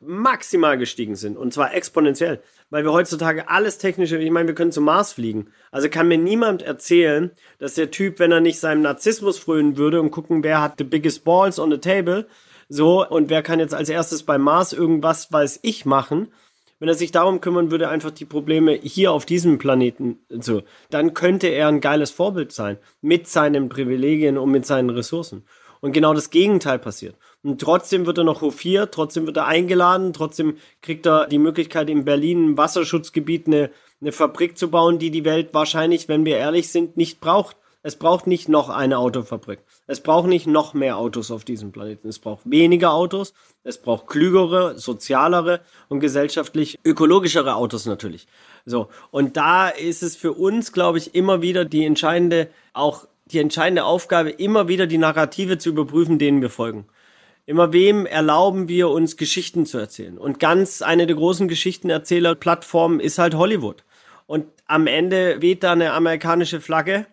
maximal 0.00 0.78
gestiegen 0.78 1.16
sind. 1.16 1.36
Und 1.36 1.52
zwar 1.52 1.74
exponentiell. 1.74 2.42
Weil 2.70 2.84
wir 2.84 2.92
heutzutage 2.92 3.48
alles 3.48 3.78
technische, 3.78 4.18
ich 4.18 4.30
meine, 4.30 4.48
wir 4.48 4.54
können 4.54 4.72
zum 4.72 4.84
Mars 4.84 5.12
fliegen. 5.12 5.48
Also 5.70 5.88
kann 5.88 6.08
mir 6.08 6.18
niemand 6.18 6.62
erzählen, 6.62 7.30
dass 7.58 7.74
der 7.74 7.90
Typ, 7.90 8.18
wenn 8.18 8.32
er 8.32 8.40
nicht 8.40 8.58
seinem 8.58 8.82
Narzissmus 8.82 9.38
frönen 9.38 9.76
würde 9.76 10.00
und 10.00 10.10
gucken, 10.10 10.42
wer 10.42 10.60
hat 10.60 10.74
the 10.78 10.84
biggest 10.84 11.24
balls 11.24 11.58
on 11.58 11.70
the 11.70 11.78
table, 11.78 12.26
so, 12.68 13.06
und 13.08 13.30
wer 13.30 13.42
kann 13.42 13.60
jetzt 13.60 13.74
als 13.74 13.88
erstes 13.88 14.24
beim 14.24 14.42
Mars 14.42 14.72
irgendwas, 14.72 15.32
weiß 15.32 15.60
ich, 15.62 15.86
machen, 15.86 16.32
wenn 16.78 16.88
er 16.88 16.94
sich 16.94 17.10
darum 17.12 17.40
kümmern 17.40 17.70
würde, 17.70 17.88
einfach 17.88 18.10
die 18.10 18.24
Probleme 18.24 18.72
hier 18.72 19.12
auf 19.12 19.24
diesem 19.24 19.58
Planeten 19.58 20.18
so, 20.28 20.62
dann 20.90 21.14
könnte 21.14 21.46
er 21.46 21.68
ein 21.68 21.80
geiles 21.80 22.10
Vorbild 22.10 22.52
sein 22.52 22.78
mit 23.00 23.28
seinen 23.28 23.68
Privilegien 23.68 24.36
und 24.36 24.50
mit 24.50 24.66
seinen 24.66 24.90
Ressourcen. 24.90 25.44
Und 25.86 25.92
genau 25.92 26.14
das 26.14 26.30
Gegenteil 26.30 26.80
passiert. 26.80 27.14
Und 27.44 27.60
trotzdem 27.60 28.06
wird 28.06 28.18
er 28.18 28.24
noch 28.24 28.40
hofiert, 28.40 28.92
trotzdem 28.92 29.24
wird 29.24 29.36
er 29.36 29.46
eingeladen, 29.46 30.12
trotzdem 30.12 30.56
kriegt 30.82 31.06
er 31.06 31.28
die 31.28 31.38
Möglichkeit, 31.38 31.88
in 31.88 32.04
Berlin 32.04 32.44
im 32.44 32.58
Wasserschutzgebiet 32.58 33.46
eine, 33.46 33.70
eine 34.00 34.10
Fabrik 34.10 34.58
zu 34.58 34.68
bauen, 34.68 34.98
die 34.98 35.12
die 35.12 35.24
Welt 35.24 35.50
wahrscheinlich, 35.52 36.08
wenn 36.08 36.24
wir 36.24 36.38
ehrlich 36.38 36.72
sind, 36.72 36.96
nicht 36.96 37.20
braucht. 37.20 37.56
Es 37.84 37.94
braucht 37.94 38.26
nicht 38.26 38.48
noch 38.48 38.68
eine 38.68 38.98
Autofabrik. 38.98 39.60
Es 39.86 40.00
braucht 40.00 40.26
nicht 40.26 40.48
noch 40.48 40.74
mehr 40.74 40.96
Autos 40.96 41.30
auf 41.30 41.44
diesem 41.44 41.70
Planeten. 41.70 42.08
Es 42.08 42.18
braucht 42.18 42.50
weniger 42.50 42.90
Autos. 42.92 43.32
Es 43.62 43.78
braucht 43.78 44.08
klügere, 44.08 44.76
sozialere 44.76 45.60
und 45.88 46.00
gesellschaftlich 46.00 46.80
ökologischere 46.84 47.54
Autos 47.54 47.86
natürlich. 47.86 48.26
So. 48.64 48.88
Und 49.12 49.36
da 49.36 49.68
ist 49.68 50.02
es 50.02 50.16
für 50.16 50.32
uns, 50.32 50.72
glaube 50.72 50.98
ich, 50.98 51.14
immer 51.14 51.42
wieder 51.42 51.64
die 51.64 51.84
entscheidende, 51.84 52.48
auch 52.72 53.06
die 53.26 53.38
entscheidende 53.38 53.84
Aufgabe, 53.84 54.30
immer 54.30 54.68
wieder 54.68 54.86
die 54.86 54.98
Narrative 54.98 55.58
zu 55.58 55.70
überprüfen, 55.70 56.18
denen 56.18 56.40
wir 56.40 56.50
folgen. 56.50 56.86
Immer 57.44 57.72
wem 57.72 58.06
erlauben 58.06 58.68
wir 58.68 58.88
uns 58.88 59.16
Geschichten 59.16 59.66
zu 59.66 59.78
erzählen? 59.78 60.18
Und 60.18 60.40
ganz 60.40 60.82
eine 60.82 61.06
der 61.06 61.16
großen 61.16 61.46
Geschichtenerzählerplattformen 61.46 62.98
ist 62.98 63.18
halt 63.18 63.34
Hollywood. 63.34 63.84
Und 64.26 64.46
am 64.66 64.88
Ende 64.88 65.40
weht 65.42 65.62
da 65.62 65.72
eine 65.72 65.92
amerikanische 65.92 66.60
Flagge. 66.60 67.06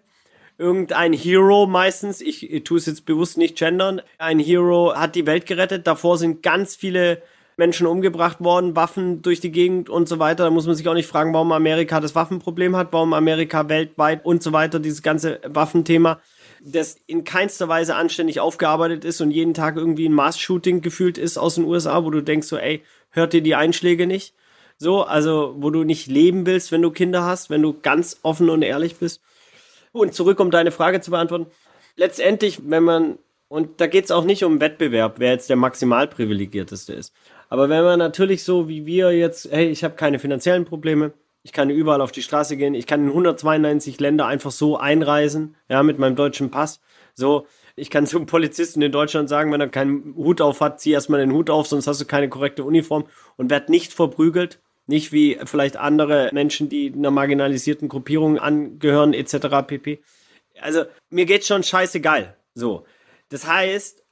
Irgendein 0.57 1.13
Hero 1.13 1.67
meistens, 1.67 2.21
ich, 2.21 2.63
tue 2.63 2.77
es 2.77 2.87
jetzt 2.87 3.05
bewusst 3.05 3.37
nicht 3.37 3.57
gendern, 3.57 4.01
ein 4.17 4.39
Hero 4.39 4.95
hat 4.95 5.15
die 5.15 5.25
Welt 5.27 5.45
gerettet. 5.45 5.85
Davor 5.85 6.17
sind 6.17 6.41
ganz 6.41 6.75
viele 6.75 7.21
Menschen 7.57 7.87
umgebracht 7.87 8.39
worden, 8.39 8.75
Waffen 8.75 9.21
durch 9.21 9.39
die 9.39 9.51
Gegend 9.51 9.89
und 9.89 10.09
so 10.09 10.19
weiter. 10.19 10.43
Da 10.43 10.49
muss 10.49 10.65
man 10.65 10.75
sich 10.75 10.87
auch 10.87 10.93
nicht 10.93 11.07
fragen, 11.07 11.33
warum 11.33 11.51
Amerika 11.51 11.99
das 11.99 12.15
Waffenproblem 12.15 12.75
hat, 12.75 12.89
warum 12.91 13.13
Amerika 13.13 13.69
weltweit 13.69 14.25
und 14.25 14.41
so 14.41 14.53
weiter, 14.53 14.79
dieses 14.79 15.01
ganze 15.01 15.39
Waffenthema 15.47 16.19
das 16.63 16.97
in 17.07 17.25
keinster 17.25 17.67
Weise 17.67 17.95
anständig 17.95 18.39
aufgearbeitet 18.39 19.03
ist 19.03 19.19
und 19.19 19.31
jeden 19.31 19.53
Tag 19.53 19.75
irgendwie 19.75 20.07
ein 20.07 20.13
Mass-Shooting 20.13 20.81
gefühlt 20.81 21.17
ist 21.17 21.37
aus 21.37 21.55
den 21.55 21.65
USA, 21.65 22.03
wo 22.05 22.09
du 22.09 22.21
denkst 22.21 22.47
so, 22.47 22.57
ey, 22.57 22.81
hört 23.09 23.33
dir 23.33 23.41
die 23.41 23.55
Einschläge 23.55 24.07
nicht? 24.07 24.33
So, 24.77 25.03
also 25.03 25.55
wo 25.57 25.69
du 25.69 25.83
nicht 25.83 26.07
leben 26.07 26.45
willst, 26.45 26.71
wenn 26.71 26.81
du 26.81 26.91
Kinder 26.91 27.23
hast, 27.23 27.49
wenn 27.49 27.61
du 27.61 27.73
ganz 27.81 28.19
offen 28.23 28.49
und 28.49 28.61
ehrlich 28.61 28.95
bist. 28.95 29.21
Und 29.91 30.13
zurück, 30.13 30.39
um 30.39 30.51
deine 30.51 30.71
Frage 30.71 31.01
zu 31.01 31.11
beantworten. 31.11 31.47
Letztendlich, 31.95 32.59
wenn 32.65 32.83
man, 32.83 33.17
und 33.49 33.79
da 33.81 33.87
geht 33.87 34.05
es 34.05 34.11
auch 34.11 34.23
nicht 34.23 34.43
um 34.43 34.59
Wettbewerb, 34.61 35.15
wer 35.19 35.31
jetzt 35.31 35.49
der 35.49 35.57
maximal 35.57 36.07
privilegierteste 36.07 36.93
ist. 36.93 37.13
Aber 37.53 37.69
wenn 37.69 37.83
man 37.83 37.99
natürlich 37.99 38.43
so 38.43 38.67
wie 38.67 38.87
wir 38.87 39.15
jetzt, 39.15 39.47
hey, 39.51 39.69
ich 39.69 39.83
habe 39.83 39.93
keine 39.93 40.17
finanziellen 40.17 40.65
Probleme, 40.65 41.13
ich 41.43 41.53
kann 41.53 41.69
überall 41.69 42.01
auf 42.01 42.11
die 42.11 42.23
Straße 42.23 42.57
gehen. 42.57 42.73
Ich 42.73 42.87
kann 42.87 43.01
in 43.01 43.09
192 43.09 43.99
Länder 43.99 44.25
einfach 44.25 44.49
so 44.49 44.75
einreisen, 44.77 45.55
ja, 45.69 45.83
mit 45.83 45.99
meinem 45.99 46.15
deutschen 46.15 46.49
Pass. 46.49 46.81
So, 47.13 47.45
ich 47.75 47.91
kann 47.91 48.07
zum 48.07 48.25
Polizisten 48.25 48.81
in 48.81 48.91
Deutschland 48.91 49.29
sagen, 49.29 49.51
wenn 49.51 49.61
er 49.61 49.69
keinen 49.69 50.15
Hut 50.15 50.41
auf 50.41 50.61
hat, 50.61 50.81
zieh 50.81 50.93
erstmal 50.93 51.19
den 51.19 51.31
Hut 51.31 51.51
auf, 51.51 51.67
sonst 51.67 51.85
hast 51.85 52.01
du 52.01 52.05
keine 52.05 52.27
korrekte 52.27 52.63
Uniform 52.63 53.05
und 53.37 53.51
werd 53.51 53.69
nicht 53.69 53.93
verprügelt. 53.93 54.59
Nicht 54.87 55.11
wie 55.11 55.37
vielleicht 55.45 55.77
andere 55.77 56.31
Menschen, 56.33 56.69
die 56.69 56.91
einer 56.91 57.11
marginalisierten 57.11 57.87
Gruppierung 57.87 58.39
angehören, 58.39 59.13
etc. 59.13 59.67
pp. 59.67 59.99
Also, 60.59 60.85
mir 61.11 61.27
geht's 61.27 61.45
schon 61.45 61.61
scheißegal. 61.61 62.35
So. 62.55 62.87
Das 63.29 63.45
heißt, 63.45 64.03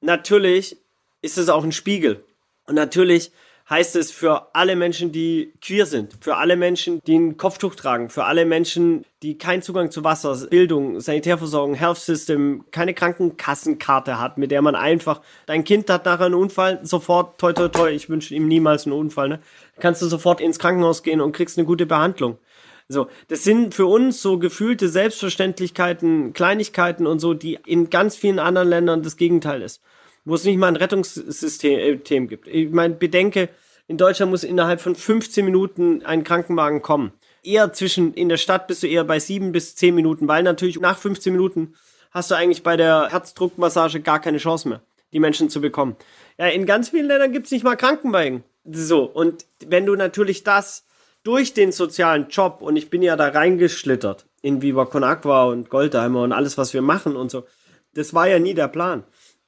natürlich 0.00 0.76
ist 1.22 1.38
es 1.38 1.48
auch 1.48 1.64
ein 1.64 1.72
Spiegel. 1.72 2.22
Und 2.66 2.74
natürlich 2.74 3.30
heißt 3.68 3.96
es 3.96 4.10
für 4.10 4.54
alle 4.54 4.76
Menschen, 4.76 5.10
die 5.10 5.54
queer 5.62 5.86
sind, 5.86 6.18
für 6.20 6.36
alle 6.36 6.56
Menschen, 6.56 7.00
die 7.06 7.16
ein 7.16 7.36
Kopftuch 7.38 7.74
tragen, 7.74 8.10
für 8.10 8.24
alle 8.24 8.44
Menschen, 8.44 9.04
die 9.22 9.38
keinen 9.38 9.62
Zugang 9.62 9.90
zu 9.90 10.04
Wasser, 10.04 10.36
Bildung, 10.48 11.00
Sanitärversorgung, 11.00 11.74
Health 11.74 11.96
System, 11.96 12.64
keine 12.70 12.92
Krankenkassenkarte 12.92 14.20
hat, 14.20 14.36
mit 14.36 14.50
der 14.50 14.60
man 14.60 14.74
einfach, 14.74 15.22
dein 15.46 15.64
Kind 15.64 15.88
hat 15.88 16.04
nachher 16.04 16.26
einen 16.26 16.34
Unfall, 16.34 16.80
sofort, 16.82 17.38
toi, 17.38 17.54
toi, 17.54 17.68
toi, 17.68 17.90
ich 17.90 18.10
wünsche 18.10 18.34
ihm 18.34 18.48
niemals 18.48 18.84
einen 18.84 18.94
Unfall, 18.94 19.28
ne? 19.28 19.40
Kannst 19.80 20.02
du 20.02 20.06
sofort 20.06 20.40
ins 20.40 20.58
Krankenhaus 20.58 21.02
gehen 21.02 21.22
und 21.22 21.32
kriegst 21.32 21.56
eine 21.56 21.66
gute 21.66 21.86
Behandlung. 21.86 22.38
So, 22.88 23.08
das 23.28 23.44
sind 23.44 23.74
für 23.74 23.86
uns 23.86 24.20
so 24.20 24.38
gefühlte 24.38 24.90
Selbstverständlichkeiten, 24.90 26.34
Kleinigkeiten 26.34 27.06
und 27.06 27.18
so, 27.18 27.32
die 27.32 27.58
in 27.64 27.88
ganz 27.88 28.14
vielen 28.14 28.38
anderen 28.38 28.68
Ländern 28.68 29.02
das 29.02 29.16
Gegenteil 29.16 29.62
ist 29.62 29.80
wo 30.24 30.34
es 30.34 30.44
nicht 30.44 30.56
mal 30.56 30.68
ein 30.68 30.76
Rettungssystem 30.76 32.28
gibt. 32.28 32.48
Ich 32.48 32.70
meine, 32.70 32.94
bedenke, 32.94 33.48
in 33.86 33.98
Deutschland 33.98 34.30
muss 34.30 34.44
innerhalb 34.44 34.80
von 34.80 34.94
15 34.94 35.44
Minuten 35.44 36.02
ein 36.04 36.24
Krankenwagen 36.24 36.80
kommen. 36.80 37.12
Eher 37.42 37.72
zwischen, 37.74 38.14
in 38.14 38.30
der 38.30 38.38
Stadt 38.38 38.66
bist 38.66 38.82
du 38.82 38.86
eher 38.86 39.04
bei 39.04 39.20
7 39.20 39.52
bis 39.52 39.76
10 39.76 39.94
Minuten, 39.94 40.26
weil 40.26 40.42
natürlich 40.42 40.80
nach 40.80 40.96
15 40.96 41.32
Minuten 41.32 41.74
hast 42.10 42.30
du 42.30 42.34
eigentlich 42.34 42.62
bei 42.62 42.76
der 42.76 43.08
Herzdruckmassage 43.10 44.00
gar 44.00 44.20
keine 44.20 44.38
Chance 44.38 44.68
mehr, 44.68 44.80
die 45.12 45.20
Menschen 45.20 45.50
zu 45.50 45.60
bekommen. 45.60 45.96
Ja, 46.38 46.46
in 46.46 46.64
ganz 46.64 46.88
vielen 46.88 47.06
Ländern 47.06 47.32
gibt 47.32 47.46
es 47.46 47.52
nicht 47.52 47.64
mal 47.64 47.76
Krankenwagen. 47.76 48.44
So, 48.64 49.04
und 49.04 49.44
wenn 49.66 49.84
du 49.84 49.94
natürlich 49.94 50.42
das 50.42 50.86
durch 51.22 51.52
den 51.52 51.70
sozialen 51.70 52.28
Job, 52.28 52.62
und 52.62 52.76
ich 52.76 52.88
bin 52.88 53.02
ja 53.02 53.16
da 53.16 53.28
reingeschlittert 53.28 54.24
in 54.40 54.62
Viva 54.62 54.86
Con 54.86 55.04
Aqua 55.04 55.44
und 55.44 55.68
Goldheimer 55.68 56.22
und 56.22 56.32
alles, 56.32 56.56
was 56.56 56.72
wir 56.72 56.82
machen 56.82 57.16
und 57.16 57.30
so, 57.30 57.44
das 57.92 58.14
war 58.14 58.28
ja 58.28 58.38
nie 58.38 58.54
der 58.54 58.68
Plan 58.68 59.04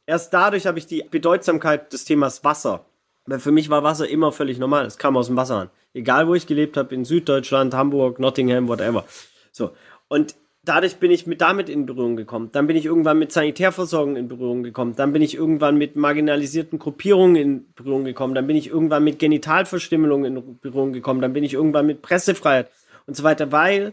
Erst 0.06 0.32
dadurch 0.32 0.66
habe 0.66 0.78
ich 0.78 0.86
die 0.86 1.02
Bedeutsamkeit 1.02 1.92
des 1.92 2.04
Themas 2.04 2.44
Wasser. 2.44 2.84
Weil 3.26 3.40
für 3.40 3.50
mich 3.50 3.68
war 3.70 3.82
Wasser 3.82 4.08
immer 4.08 4.30
völlig 4.30 4.58
normal. 4.58 4.86
Es 4.86 4.98
kam 4.98 5.16
aus 5.16 5.26
dem 5.26 5.36
Wasser 5.36 5.56
an. 5.56 5.70
Egal, 5.94 6.28
wo 6.28 6.34
ich 6.34 6.46
gelebt 6.46 6.76
habe, 6.76 6.94
in 6.94 7.04
Süddeutschland, 7.04 7.74
Hamburg, 7.74 8.20
Nottingham, 8.20 8.68
whatever. 8.68 9.04
So. 9.50 9.72
Und 10.08 10.36
dadurch 10.62 10.96
bin 10.96 11.10
ich 11.10 11.26
mit 11.26 11.40
damit 11.40 11.68
in 11.68 11.86
Berührung 11.86 12.16
gekommen. 12.16 12.50
Dann 12.52 12.68
bin 12.68 12.76
ich 12.76 12.84
irgendwann 12.84 13.18
mit 13.18 13.32
Sanitärversorgung 13.32 14.14
in 14.16 14.28
Berührung 14.28 14.62
gekommen. 14.62 14.94
Dann 14.94 15.12
bin 15.12 15.22
ich 15.22 15.34
irgendwann 15.34 15.76
mit 15.76 15.96
marginalisierten 15.96 16.78
Gruppierungen 16.78 17.36
in 17.36 17.72
Berührung 17.74 18.04
gekommen. 18.04 18.34
Dann 18.34 18.46
bin 18.46 18.56
ich 18.56 18.68
irgendwann 18.68 19.02
mit 19.02 19.18
Genitalverstümmelung 19.18 20.24
in 20.24 20.58
Berührung 20.60 20.92
gekommen. 20.92 21.20
Dann 21.20 21.32
bin 21.32 21.42
ich 21.42 21.54
irgendwann 21.54 21.86
mit 21.86 22.02
Pressefreiheit 22.02 22.70
und 23.06 23.16
so 23.16 23.24
weiter, 23.24 23.50
weil 23.50 23.92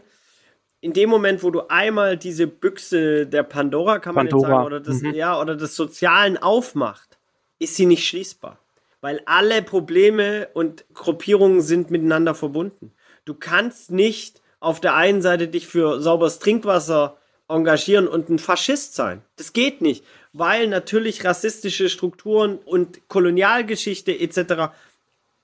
in 0.84 0.92
dem 0.92 1.08
Moment, 1.08 1.42
wo 1.42 1.50
du 1.50 1.62
einmal 1.68 2.18
diese 2.18 2.46
Büchse 2.46 3.26
der 3.26 3.42
Pandora, 3.42 4.00
kann 4.00 4.14
man 4.14 4.28
Pandora. 4.28 4.42
jetzt 4.48 4.50
sagen, 4.54 4.66
oder 4.66 4.80
des, 4.80 5.00
Mhm. 5.02 5.14
ja, 5.14 5.40
oder 5.40 5.56
des 5.56 5.74
Sozialen 5.76 6.36
aufmacht, 6.36 7.16
ist 7.58 7.76
sie 7.76 7.86
nicht 7.86 8.06
schließbar. 8.06 8.58
Weil 9.00 9.22
alle 9.24 9.62
Probleme 9.62 10.48
und 10.52 10.84
Gruppierungen 10.92 11.62
sind 11.62 11.90
miteinander 11.90 12.34
verbunden. 12.34 12.92
Du 13.24 13.32
kannst 13.32 13.92
nicht 13.92 14.42
auf 14.60 14.78
der 14.78 14.94
einen 14.94 15.22
Seite 15.22 15.48
dich 15.48 15.66
für 15.66 16.02
sauberes 16.02 16.38
Trinkwasser 16.38 17.16
engagieren 17.48 18.06
und 18.06 18.28
ein 18.28 18.38
Faschist 18.38 18.94
sein. 18.94 19.22
Das 19.36 19.54
geht 19.54 19.80
nicht, 19.80 20.04
weil 20.34 20.68
natürlich 20.68 21.24
rassistische 21.24 21.88
Strukturen 21.88 22.58
und 22.58 23.08
Kolonialgeschichte 23.08 24.12
etc. 24.20 24.74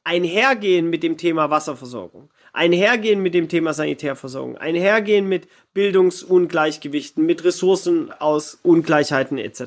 einhergehen 0.04 0.90
mit 0.90 1.02
dem 1.02 1.16
Thema 1.16 1.49
Wasserversorgung, 1.49 2.28
einhergehen 2.52 3.21
mit 3.21 3.35
dem 3.35 3.49
Thema 3.49 3.75
Sanitärversorgung, 3.75 4.59
einhergehen 4.59 5.28
mit 5.28 5.49
Bildungsungleichgewichten, 5.75 7.25
mit 7.25 7.45
Ressourcen 7.45 8.12
aus 8.12 8.59
Ungleichheiten 8.62 9.38
etc. 9.38 9.62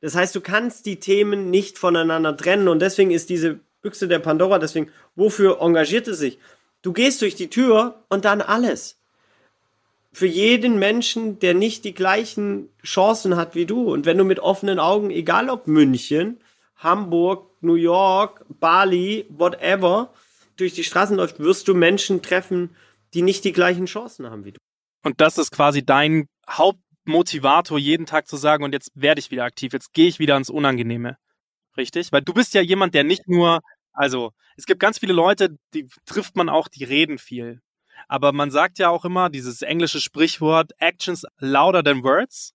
Das 0.00 0.14
heißt, 0.14 0.34
du 0.34 0.40
kannst 0.40 0.86
die 0.86 1.00
Themen 1.00 1.50
nicht 1.50 1.78
voneinander 1.78 2.36
trennen 2.36 2.68
und 2.68 2.80
deswegen 2.80 3.10
ist 3.10 3.30
diese 3.30 3.60
Büchse 3.82 4.08
der 4.08 4.18
Pandora, 4.18 4.58
deswegen, 4.58 4.90
wofür 5.14 5.60
engagiert 5.60 6.08
es 6.08 6.18
sich? 6.18 6.38
Du 6.82 6.92
gehst 6.92 7.22
durch 7.22 7.34
die 7.34 7.50
Tür 7.50 8.02
und 8.08 8.24
dann 8.24 8.40
alles. 8.40 8.98
Für 10.12 10.26
jeden 10.26 10.78
Menschen, 10.78 11.38
der 11.38 11.54
nicht 11.54 11.84
die 11.84 11.94
gleichen 11.94 12.68
Chancen 12.84 13.36
hat 13.36 13.54
wie 13.54 13.66
du. 13.66 13.92
Und 13.92 14.06
wenn 14.06 14.16
du 14.16 14.24
mit 14.24 14.38
offenen 14.38 14.78
Augen, 14.78 15.10
egal 15.10 15.50
ob 15.50 15.66
München, 15.66 16.40
Hamburg, 16.76 17.50
New 17.62 17.74
York, 17.74 18.44
Bali, 18.48 19.26
whatever, 19.28 20.12
durch 20.56 20.74
die 20.74 20.84
Straßen 20.84 21.16
läuft, 21.16 21.38
wirst 21.38 21.68
du 21.68 21.74
Menschen 21.74 22.22
treffen, 22.22 22.76
die 23.12 23.22
nicht 23.22 23.44
die 23.44 23.52
gleichen 23.52 23.86
Chancen 23.86 24.30
haben 24.30 24.44
wie 24.44 24.52
du. 24.52 24.58
Und 25.02 25.20
das 25.20 25.38
ist 25.38 25.50
quasi 25.50 25.84
dein 25.84 26.26
Hauptmotivator, 26.48 27.78
jeden 27.78 28.06
Tag 28.06 28.26
zu 28.26 28.36
sagen, 28.36 28.64
und 28.64 28.72
jetzt 28.72 28.90
werde 28.94 29.18
ich 29.18 29.30
wieder 29.30 29.44
aktiv, 29.44 29.72
jetzt 29.72 29.92
gehe 29.92 30.08
ich 30.08 30.18
wieder 30.18 30.36
ins 30.36 30.50
Unangenehme. 30.50 31.16
Richtig? 31.76 32.12
Weil 32.12 32.22
du 32.22 32.32
bist 32.32 32.54
ja 32.54 32.60
jemand, 32.60 32.94
der 32.94 33.04
nicht 33.04 33.28
nur, 33.28 33.60
also 33.92 34.32
es 34.56 34.66
gibt 34.66 34.80
ganz 34.80 34.98
viele 34.98 35.12
Leute, 35.12 35.56
die 35.74 35.88
trifft 36.06 36.36
man 36.36 36.48
auch, 36.48 36.68
die 36.68 36.84
reden 36.84 37.18
viel. 37.18 37.60
Aber 38.08 38.32
man 38.32 38.50
sagt 38.50 38.78
ja 38.78 38.88
auch 38.88 39.04
immer 39.04 39.30
dieses 39.30 39.62
englische 39.62 40.00
Sprichwort, 40.00 40.72
Actions 40.78 41.24
louder 41.38 41.82
than 41.82 42.02
words. 42.02 42.52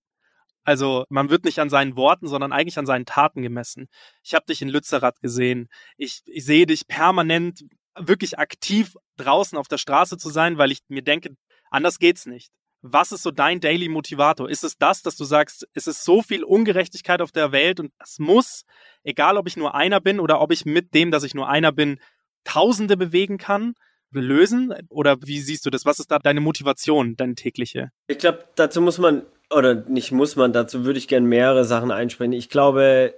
Also 0.63 1.05
man 1.09 1.29
wird 1.29 1.45
nicht 1.45 1.59
an 1.59 1.69
seinen 1.69 1.95
Worten, 1.95 2.27
sondern 2.27 2.51
eigentlich 2.51 2.77
an 2.77 2.85
seinen 2.85 3.05
Taten 3.05 3.41
gemessen. 3.41 3.87
Ich 4.23 4.33
habe 4.33 4.45
dich 4.45 4.61
in 4.61 4.69
Lützerath 4.69 5.19
gesehen. 5.21 5.67
Ich, 5.97 6.21
ich 6.25 6.45
sehe 6.45 6.65
dich 6.65 6.87
permanent 6.87 7.63
wirklich 7.97 8.39
aktiv 8.39 8.95
draußen 9.17 9.57
auf 9.57 9.67
der 9.67 9.77
Straße 9.77 10.17
zu 10.17 10.29
sein, 10.29 10.57
weil 10.57 10.71
ich 10.71 10.79
mir 10.87 11.01
denke, 11.01 11.35
anders 11.69 11.99
geht's 11.99 12.25
nicht. 12.25 12.51
Was 12.81 13.11
ist 13.11 13.23
so 13.23 13.31
dein 13.31 13.59
Daily 13.59 13.89
Motivator? 13.89 14.49
Ist 14.49 14.63
es 14.63 14.77
das, 14.77 15.01
dass 15.01 15.17
du 15.17 15.25
sagst, 15.25 15.67
es 15.73 15.87
ist 15.87 16.05
so 16.05 16.21
viel 16.21 16.45
Ungerechtigkeit 16.45 17.21
auf 17.21 17.31
der 17.31 17.51
Welt 17.51 17.79
und 17.81 17.91
es 18.01 18.19
muss, 18.19 18.63
egal 19.03 19.37
ob 19.37 19.47
ich 19.47 19.57
nur 19.57 19.75
einer 19.75 19.99
bin 19.99 20.19
oder 20.19 20.39
ob 20.39 20.51
ich 20.53 20.65
mit 20.65 20.93
dem, 20.93 21.11
dass 21.11 21.23
ich 21.23 21.33
nur 21.33 21.49
einer 21.49 21.71
bin, 21.71 21.99
Tausende 22.45 22.95
bewegen 22.95 23.37
kann, 23.37 23.73
lösen? 24.11 24.73
Oder 24.89 25.17
wie 25.21 25.39
siehst 25.39 25.65
du 25.65 25.69
das? 25.69 25.85
Was 25.85 25.99
ist 25.99 26.09
da 26.09 26.19
deine 26.19 26.41
Motivation, 26.41 27.15
deine 27.15 27.35
tägliche? 27.35 27.91
Ich 28.07 28.17
glaube, 28.17 28.45
dazu 28.55 28.81
muss 28.81 28.97
man, 28.97 29.23
oder 29.49 29.75
nicht 29.75 30.11
muss 30.11 30.35
man, 30.35 30.53
dazu 30.53 30.85
würde 30.85 30.99
ich 30.99 31.07
gerne 31.07 31.27
mehrere 31.27 31.65
Sachen 31.65 31.91
einsprechen. 31.91 32.33
Ich 32.33 32.49
glaube 32.49 33.13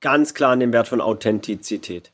ganz 0.00 0.34
klar 0.34 0.52
an 0.52 0.60
den 0.60 0.72
Wert 0.72 0.88
von 0.88 1.00
Authentizität. 1.00 2.11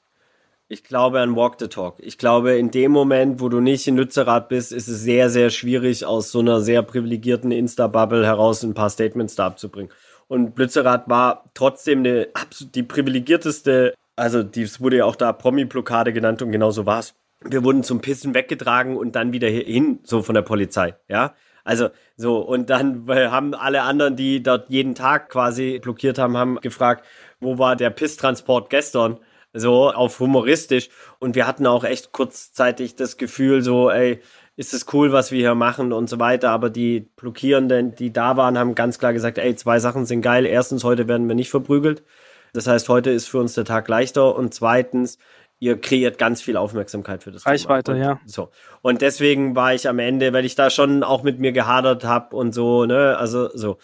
Ich 0.70 0.84
glaube 0.84 1.20
an 1.20 1.34
Walk 1.34 1.56
the 1.58 1.68
Talk. 1.68 1.96
Ich 1.98 2.18
glaube, 2.18 2.58
in 2.58 2.70
dem 2.70 2.92
Moment, 2.92 3.40
wo 3.40 3.48
du 3.48 3.58
nicht 3.58 3.88
in 3.88 3.96
Lützerath 3.96 4.50
bist, 4.50 4.70
ist 4.70 4.86
es 4.86 5.00
sehr, 5.00 5.30
sehr 5.30 5.48
schwierig, 5.48 6.04
aus 6.04 6.30
so 6.30 6.40
einer 6.40 6.60
sehr 6.60 6.82
privilegierten 6.82 7.52
Insta-Bubble 7.52 8.26
heraus 8.26 8.62
ein 8.62 8.74
paar 8.74 8.90
Statements 8.90 9.34
da 9.34 9.46
abzubringen. 9.46 9.90
Und 10.26 10.58
Lützerath 10.58 11.08
war 11.08 11.44
trotzdem 11.54 12.00
eine, 12.00 12.28
die 12.74 12.82
privilegierteste, 12.82 13.94
also 14.14 14.42
dies 14.42 14.78
wurde 14.78 14.98
ja 14.98 15.06
auch 15.06 15.16
da 15.16 15.32
Promi-Blockade 15.32 16.12
genannt 16.12 16.42
und 16.42 16.52
genau 16.52 16.70
so 16.70 16.84
war 16.84 16.98
es. 16.98 17.14
Wir 17.42 17.64
wurden 17.64 17.82
zum 17.82 18.02
Pissen 18.02 18.34
weggetragen 18.34 18.98
und 18.98 19.16
dann 19.16 19.32
wieder 19.32 19.48
hin, 19.48 20.00
so 20.02 20.20
von 20.20 20.34
der 20.34 20.42
Polizei, 20.42 20.96
ja. 21.08 21.34
Also 21.64 21.88
so, 22.16 22.40
und 22.40 22.68
dann 22.68 23.06
haben 23.08 23.54
alle 23.54 23.82
anderen, 23.82 24.16
die 24.16 24.42
dort 24.42 24.68
jeden 24.68 24.94
Tag 24.94 25.30
quasi 25.30 25.78
blockiert 25.78 26.18
haben, 26.18 26.36
haben 26.36 26.56
gefragt, 26.56 27.06
wo 27.40 27.56
war 27.58 27.74
der 27.74 27.88
Pisstransport 27.88 28.68
gestern? 28.68 29.18
So 29.58 29.90
auf 29.90 30.20
humoristisch. 30.20 30.88
Und 31.18 31.34
wir 31.34 31.46
hatten 31.46 31.66
auch 31.66 31.84
echt 31.84 32.12
kurzzeitig 32.12 32.96
das 32.96 33.16
Gefühl, 33.16 33.62
so, 33.62 33.90
ey, 33.90 34.20
ist 34.56 34.74
es 34.74 34.86
cool, 34.92 35.12
was 35.12 35.30
wir 35.30 35.38
hier 35.38 35.54
machen 35.54 35.92
und 35.92 36.08
so 36.08 36.18
weiter. 36.18 36.50
Aber 36.50 36.70
die 36.70 37.08
Blockierenden, 37.16 37.94
die 37.94 38.12
da 38.12 38.36
waren, 38.36 38.58
haben 38.58 38.74
ganz 38.74 38.98
klar 38.98 39.12
gesagt, 39.12 39.38
ey, 39.38 39.54
zwei 39.54 39.78
Sachen 39.78 40.04
sind 40.04 40.22
geil. 40.22 40.46
Erstens, 40.46 40.84
heute 40.84 41.06
werden 41.08 41.28
wir 41.28 41.34
nicht 41.34 41.50
verprügelt. 41.50 42.02
Das 42.52 42.66
heißt, 42.66 42.88
heute 42.88 43.10
ist 43.10 43.28
für 43.28 43.38
uns 43.38 43.54
der 43.54 43.64
Tag 43.64 43.88
leichter. 43.88 44.34
Und 44.34 44.54
zweitens, 44.54 45.18
ihr 45.60 45.80
kreiert 45.80 46.18
ganz 46.18 46.40
viel 46.42 46.56
Aufmerksamkeit 46.56 47.22
für 47.22 47.32
das 47.32 47.46
Reichweite, 47.46 47.92
Thema. 47.92 48.04
Ja. 48.04 48.20
So. 48.26 48.50
Und 48.82 49.02
deswegen 49.02 49.56
war 49.56 49.74
ich 49.74 49.88
am 49.88 49.98
Ende, 49.98 50.32
weil 50.32 50.44
ich 50.44 50.54
da 50.54 50.70
schon 50.70 51.02
auch 51.02 51.22
mit 51.22 51.38
mir 51.38 51.52
gehadert 51.52 52.04
habe 52.04 52.36
und 52.36 52.52
so, 52.52 52.84
ne, 52.86 53.16
also 53.18 53.50
so. 53.54 53.78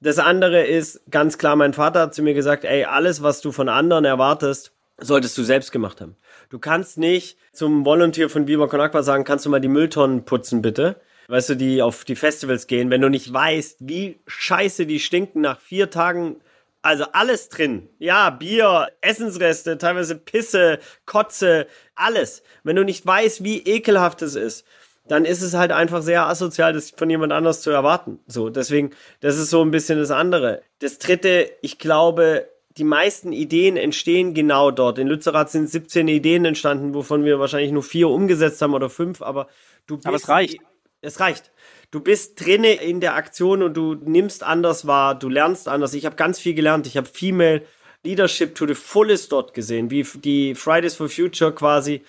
Das 0.00 0.18
andere 0.20 0.64
ist 0.64 1.10
ganz 1.10 1.38
klar, 1.38 1.56
mein 1.56 1.74
Vater 1.74 2.00
hat 2.02 2.14
zu 2.14 2.22
mir 2.22 2.34
gesagt, 2.34 2.64
ey, 2.64 2.84
alles, 2.84 3.22
was 3.22 3.40
du 3.40 3.50
von 3.50 3.68
anderen 3.68 4.04
erwartest, 4.04 4.72
solltest 4.98 5.38
du 5.38 5.42
selbst 5.42 5.72
gemacht 5.72 6.00
haben. 6.00 6.16
Du 6.50 6.58
kannst 6.58 6.98
nicht 6.98 7.38
zum 7.52 7.84
Volunteer 7.84 8.28
von 8.28 8.46
Viva 8.46 8.66
Con 8.66 8.80
Aqua 8.80 9.02
sagen, 9.02 9.24
kannst 9.24 9.46
du 9.46 9.50
mal 9.50 9.60
die 9.60 9.68
Mülltonnen 9.68 10.24
putzen, 10.24 10.62
bitte? 10.62 11.00
Weißt 11.28 11.50
du, 11.50 11.54
die 11.56 11.82
auf 11.82 12.04
die 12.04 12.16
Festivals 12.16 12.66
gehen, 12.66 12.90
wenn 12.90 13.02
du 13.02 13.10
nicht 13.10 13.32
weißt, 13.32 13.78
wie 13.80 14.18
scheiße 14.26 14.86
die 14.86 14.98
stinken 14.98 15.42
nach 15.42 15.60
vier 15.60 15.90
Tagen 15.90 16.40
also 16.80 17.04
alles 17.12 17.48
drin. 17.48 17.88
Ja, 17.98 18.30
Bier, 18.30 18.88
Essensreste, 19.00 19.78
teilweise 19.78 20.14
Pisse, 20.14 20.78
Kotze, 21.06 21.66
alles. 21.94 22.42
Wenn 22.62 22.76
du 22.76 22.84
nicht 22.84 23.04
weißt, 23.04 23.42
wie 23.44 23.58
ekelhaft 23.58 24.22
es 24.22 24.36
ist, 24.36 24.64
dann 25.08 25.24
ist 25.24 25.42
es 25.42 25.54
halt 25.54 25.72
einfach 25.72 26.02
sehr 26.02 26.26
asozial, 26.26 26.72
das 26.72 26.90
von 26.90 27.10
jemand 27.10 27.32
anders 27.32 27.62
zu 27.62 27.70
erwarten. 27.70 28.20
So, 28.26 28.50
deswegen, 28.50 28.90
das 29.20 29.38
ist 29.38 29.50
so 29.50 29.62
ein 29.62 29.70
bisschen 29.70 29.98
das 29.98 30.10
andere. 30.10 30.62
Das 30.78 30.98
dritte, 30.98 31.50
ich 31.62 31.78
glaube, 31.78 32.48
die 32.78 32.84
meisten 32.84 33.32
Ideen 33.32 33.76
entstehen 33.76 34.34
genau 34.34 34.70
dort. 34.70 34.98
In 34.98 35.08
Lützerath 35.08 35.50
sind 35.50 35.68
17 35.68 36.06
Ideen 36.06 36.44
entstanden, 36.44 36.94
wovon 36.94 37.24
wir 37.24 37.40
wahrscheinlich 37.40 37.72
nur 37.72 37.82
vier 37.82 38.08
umgesetzt 38.08 38.62
haben 38.62 38.74
oder 38.74 38.88
fünf, 38.88 39.20
aber 39.20 39.48
du 39.86 39.96
bist, 39.96 40.06
Aber 40.06 40.16
es 40.16 40.28
reicht. 40.28 40.58
Es 41.00 41.20
reicht. 41.20 41.50
Du 41.90 42.00
bist 42.00 42.44
drinne 42.44 42.74
in 42.74 43.00
der 43.00 43.14
Aktion 43.14 43.62
und 43.62 43.74
du 43.74 43.94
nimmst 43.94 44.42
anders 44.42 44.86
wahr, 44.86 45.16
du 45.16 45.28
lernst 45.28 45.68
anders. 45.68 45.94
Ich 45.94 46.06
habe 46.06 46.16
ganz 46.16 46.38
viel 46.38 46.54
gelernt. 46.54 46.86
Ich 46.86 46.96
habe 46.96 47.06
Female 47.06 47.62
Leadership 48.04 48.54
to 48.54 48.66
the 48.66 48.74
fullest 48.74 49.32
dort 49.32 49.54
gesehen, 49.54 49.90
wie 49.90 50.04
die 50.14 50.54
Fridays 50.54 50.94
for 50.94 51.08
Future 51.08 51.52
quasi 51.52 52.02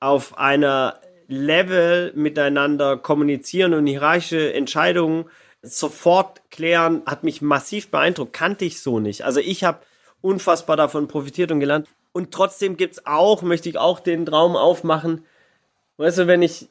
auf 0.00 0.38
einer 0.38 1.00
Level 1.28 2.12
miteinander 2.14 2.96
kommunizieren 2.96 3.74
und 3.74 3.86
hierarchische 3.86 4.52
Entscheidungen 4.52 5.26
sofort 5.62 6.42
klären, 6.50 7.02
hat 7.06 7.24
mich 7.24 7.40
massiv 7.40 7.90
beeindruckt. 7.90 8.34
Kannte 8.34 8.64
ich 8.64 8.80
so 8.80 9.00
nicht. 9.00 9.22
Also 9.22 9.40
ich 9.40 9.64
habe 9.64 9.80
unfassbar 10.24 10.76
davon 10.76 11.06
profitiert 11.06 11.52
und 11.52 11.60
gelernt. 11.60 11.86
Und 12.12 12.32
trotzdem 12.32 12.76
gibt's 12.76 13.04
auch, 13.04 13.42
möchte 13.42 13.68
ich 13.68 13.76
auch 13.78 14.00
den 14.00 14.24
Traum 14.24 14.56
aufmachen, 14.56 15.24
weißt 15.98 16.18
du, 16.18 16.26
wenn 16.26 16.42
ich 16.42 16.68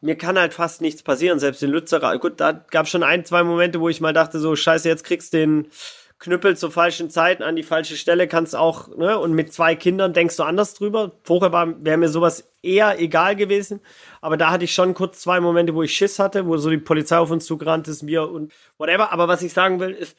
mir 0.00 0.16
kann 0.16 0.38
halt 0.38 0.54
fast 0.54 0.80
nichts 0.80 1.02
passieren, 1.02 1.38
selbst 1.38 1.62
in 1.62 1.70
Lützerath. 1.70 2.20
Gut, 2.20 2.34
da 2.38 2.52
gab 2.52 2.86
schon 2.86 3.02
ein, 3.02 3.24
zwei 3.24 3.42
Momente, 3.42 3.80
wo 3.80 3.88
ich 3.88 4.00
mal 4.00 4.12
dachte, 4.12 4.38
so, 4.38 4.54
scheiße, 4.54 4.88
jetzt 4.88 5.04
kriegst 5.04 5.32
du 5.32 5.38
den 5.38 5.68
Knüppel 6.18 6.56
zur 6.56 6.70
falschen 6.70 7.10
Zeit 7.10 7.42
an 7.42 7.56
die 7.56 7.62
falsche 7.62 7.96
Stelle, 7.96 8.28
kannst 8.28 8.54
auch, 8.54 8.88
ne, 8.96 9.18
und 9.18 9.32
mit 9.32 9.52
zwei 9.52 9.74
Kindern 9.74 10.12
denkst 10.12 10.36
du 10.36 10.44
anders 10.44 10.74
drüber. 10.74 11.12
Vorher 11.24 11.52
wäre 11.52 11.96
mir 11.96 12.08
sowas 12.08 12.48
eher 12.62 12.98
egal 13.00 13.36
gewesen. 13.36 13.80
Aber 14.20 14.36
da 14.36 14.50
hatte 14.50 14.64
ich 14.64 14.74
schon 14.74 14.94
kurz 14.94 15.20
zwei 15.20 15.40
Momente, 15.40 15.74
wo 15.74 15.82
ich 15.82 15.94
Schiss 15.94 16.18
hatte, 16.18 16.46
wo 16.46 16.56
so 16.56 16.70
die 16.70 16.78
Polizei 16.78 17.18
auf 17.18 17.30
uns 17.30 17.46
zugerannt 17.46 17.88
ist, 17.88 18.06
wir 18.06 18.30
und 18.30 18.52
whatever. 18.78 19.12
Aber 19.12 19.28
was 19.28 19.42
ich 19.42 19.52
sagen 19.52 19.80
will, 19.80 19.90
ist, 19.90 20.16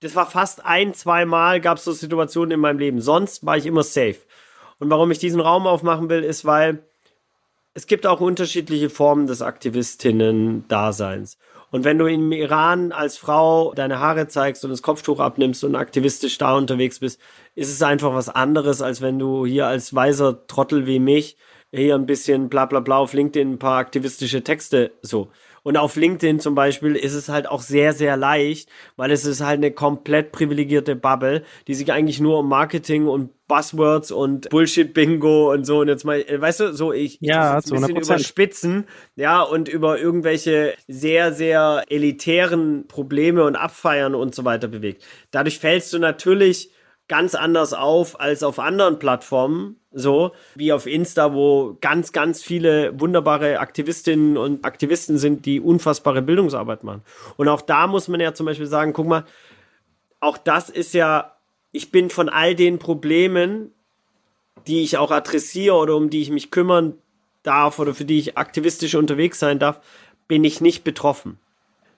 das 0.00 0.14
war 0.14 0.30
fast 0.30 0.64
ein, 0.64 0.94
zwei 0.94 1.24
Mal 1.24 1.60
gab 1.60 1.78
es 1.78 1.84
so 1.84 1.92
Situationen 1.92 2.52
in 2.52 2.60
meinem 2.60 2.78
Leben. 2.78 3.00
Sonst 3.00 3.44
war 3.44 3.56
ich 3.56 3.66
immer 3.66 3.82
safe. 3.82 4.18
Und 4.78 4.90
warum 4.90 5.10
ich 5.10 5.18
diesen 5.18 5.40
Raum 5.40 5.66
aufmachen 5.66 6.08
will, 6.08 6.22
ist, 6.22 6.44
weil 6.44 6.84
es 7.74 7.86
gibt 7.86 8.06
auch 8.06 8.20
unterschiedliche 8.20 8.90
Formen 8.90 9.26
des 9.26 9.42
Aktivistinnen-Daseins. 9.42 11.38
Und 11.70 11.84
wenn 11.84 11.98
du 11.98 12.06
im 12.06 12.32
Iran 12.32 12.92
als 12.92 13.18
Frau 13.18 13.74
deine 13.74 14.00
Haare 14.00 14.28
zeigst 14.28 14.64
und 14.64 14.70
das 14.70 14.82
Kopftuch 14.82 15.20
abnimmst 15.20 15.64
und 15.64 15.74
aktivistisch 15.74 16.38
da 16.38 16.56
unterwegs 16.56 17.00
bist, 17.00 17.20
ist 17.54 17.70
es 17.70 17.82
einfach 17.82 18.14
was 18.14 18.28
anderes, 18.28 18.80
als 18.80 19.00
wenn 19.02 19.18
du 19.18 19.44
hier 19.44 19.66
als 19.66 19.94
weiser 19.94 20.46
Trottel 20.46 20.86
wie 20.86 20.98
mich 20.98 21.36
hier 21.72 21.94
ein 21.94 22.06
bisschen 22.06 22.48
bla 22.48 22.66
bla 22.66 22.80
bla 22.80 22.96
auf 22.98 23.12
LinkedIn 23.12 23.52
ein 23.52 23.58
paar 23.58 23.78
aktivistische 23.78 24.42
Texte 24.42 24.92
so. 25.02 25.30
Und 25.64 25.76
auf 25.76 25.96
LinkedIn 25.96 26.40
zum 26.40 26.54
Beispiel 26.54 26.96
ist 26.96 27.12
es 27.14 27.28
halt 27.28 27.46
auch 27.46 27.60
sehr, 27.60 27.92
sehr 27.92 28.16
leicht, 28.16 28.70
weil 28.96 29.10
es 29.10 29.26
ist 29.26 29.42
halt 29.42 29.58
eine 29.58 29.70
komplett 29.70 30.32
privilegierte 30.32 30.96
Bubble, 30.96 31.42
die 31.66 31.74
sich 31.74 31.92
eigentlich 31.92 32.20
nur 32.20 32.38
um 32.38 32.48
Marketing 32.48 33.06
und 33.06 33.32
Buzzwords 33.48 34.10
und 34.10 34.48
Bullshit-Bingo 34.50 35.52
und 35.52 35.64
so 35.64 35.80
und 35.80 35.88
jetzt 35.88 36.04
mal, 36.04 36.20
äh, 36.20 36.40
weißt 36.40 36.60
du, 36.60 36.72
so 36.74 36.92
ich, 36.92 37.18
ich 37.20 37.28
Ja, 37.28 37.56
ein 37.56 37.62
bisschen 37.62 37.78
200%. 37.78 38.04
überspitzen, 38.04 38.86
ja, 39.16 39.42
und 39.42 39.68
über 39.68 39.98
irgendwelche 39.98 40.74
sehr, 40.86 41.32
sehr 41.32 41.84
elitären 41.88 42.86
Probleme 42.88 43.44
und 43.44 43.56
Abfeiern 43.56 44.14
und 44.14 44.34
so 44.34 44.44
weiter 44.44 44.68
bewegt. 44.68 45.04
Dadurch 45.30 45.58
fällst 45.58 45.92
du 45.92 45.98
natürlich 45.98 46.70
ganz 47.08 47.34
anders 47.34 47.72
auf 47.72 48.20
als 48.20 48.42
auf 48.42 48.58
anderen 48.58 48.98
Plattformen, 48.98 49.76
so 49.92 50.32
wie 50.54 50.72
auf 50.72 50.86
Insta, 50.86 51.32
wo 51.32 51.76
ganz, 51.80 52.12
ganz 52.12 52.42
viele 52.42 52.98
wunderbare 53.00 53.60
Aktivistinnen 53.60 54.36
und 54.36 54.64
Aktivisten 54.64 55.18
sind, 55.18 55.46
die 55.46 55.60
unfassbare 55.60 56.22
Bildungsarbeit 56.22 56.84
machen. 56.84 57.02
Und 57.36 57.48
auch 57.48 57.62
da 57.62 57.86
muss 57.86 58.08
man 58.08 58.20
ja 58.20 58.34
zum 58.34 58.46
Beispiel 58.46 58.66
sagen, 58.66 58.92
guck 58.92 59.06
mal, 59.06 59.24
auch 60.20 60.36
das 60.36 60.68
ist 60.68 60.94
ja, 60.94 61.36
ich 61.72 61.90
bin 61.90 62.10
von 62.10 62.28
all 62.28 62.54
den 62.54 62.78
Problemen, 62.78 63.72
die 64.66 64.82
ich 64.82 64.98
auch 64.98 65.10
adressiere 65.10 65.76
oder 65.76 65.96
um 65.96 66.10
die 66.10 66.20
ich 66.20 66.30
mich 66.30 66.50
kümmern 66.50 66.94
darf 67.42 67.78
oder 67.78 67.94
für 67.94 68.04
die 68.04 68.18
ich 68.18 68.36
aktivistisch 68.36 68.94
unterwegs 68.94 69.38
sein 69.38 69.58
darf, 69.58 69.80
bin 70.26 70.44
ich 70.44 70.60
nicht 70.60 70.84
betroffen. 70.84 71.38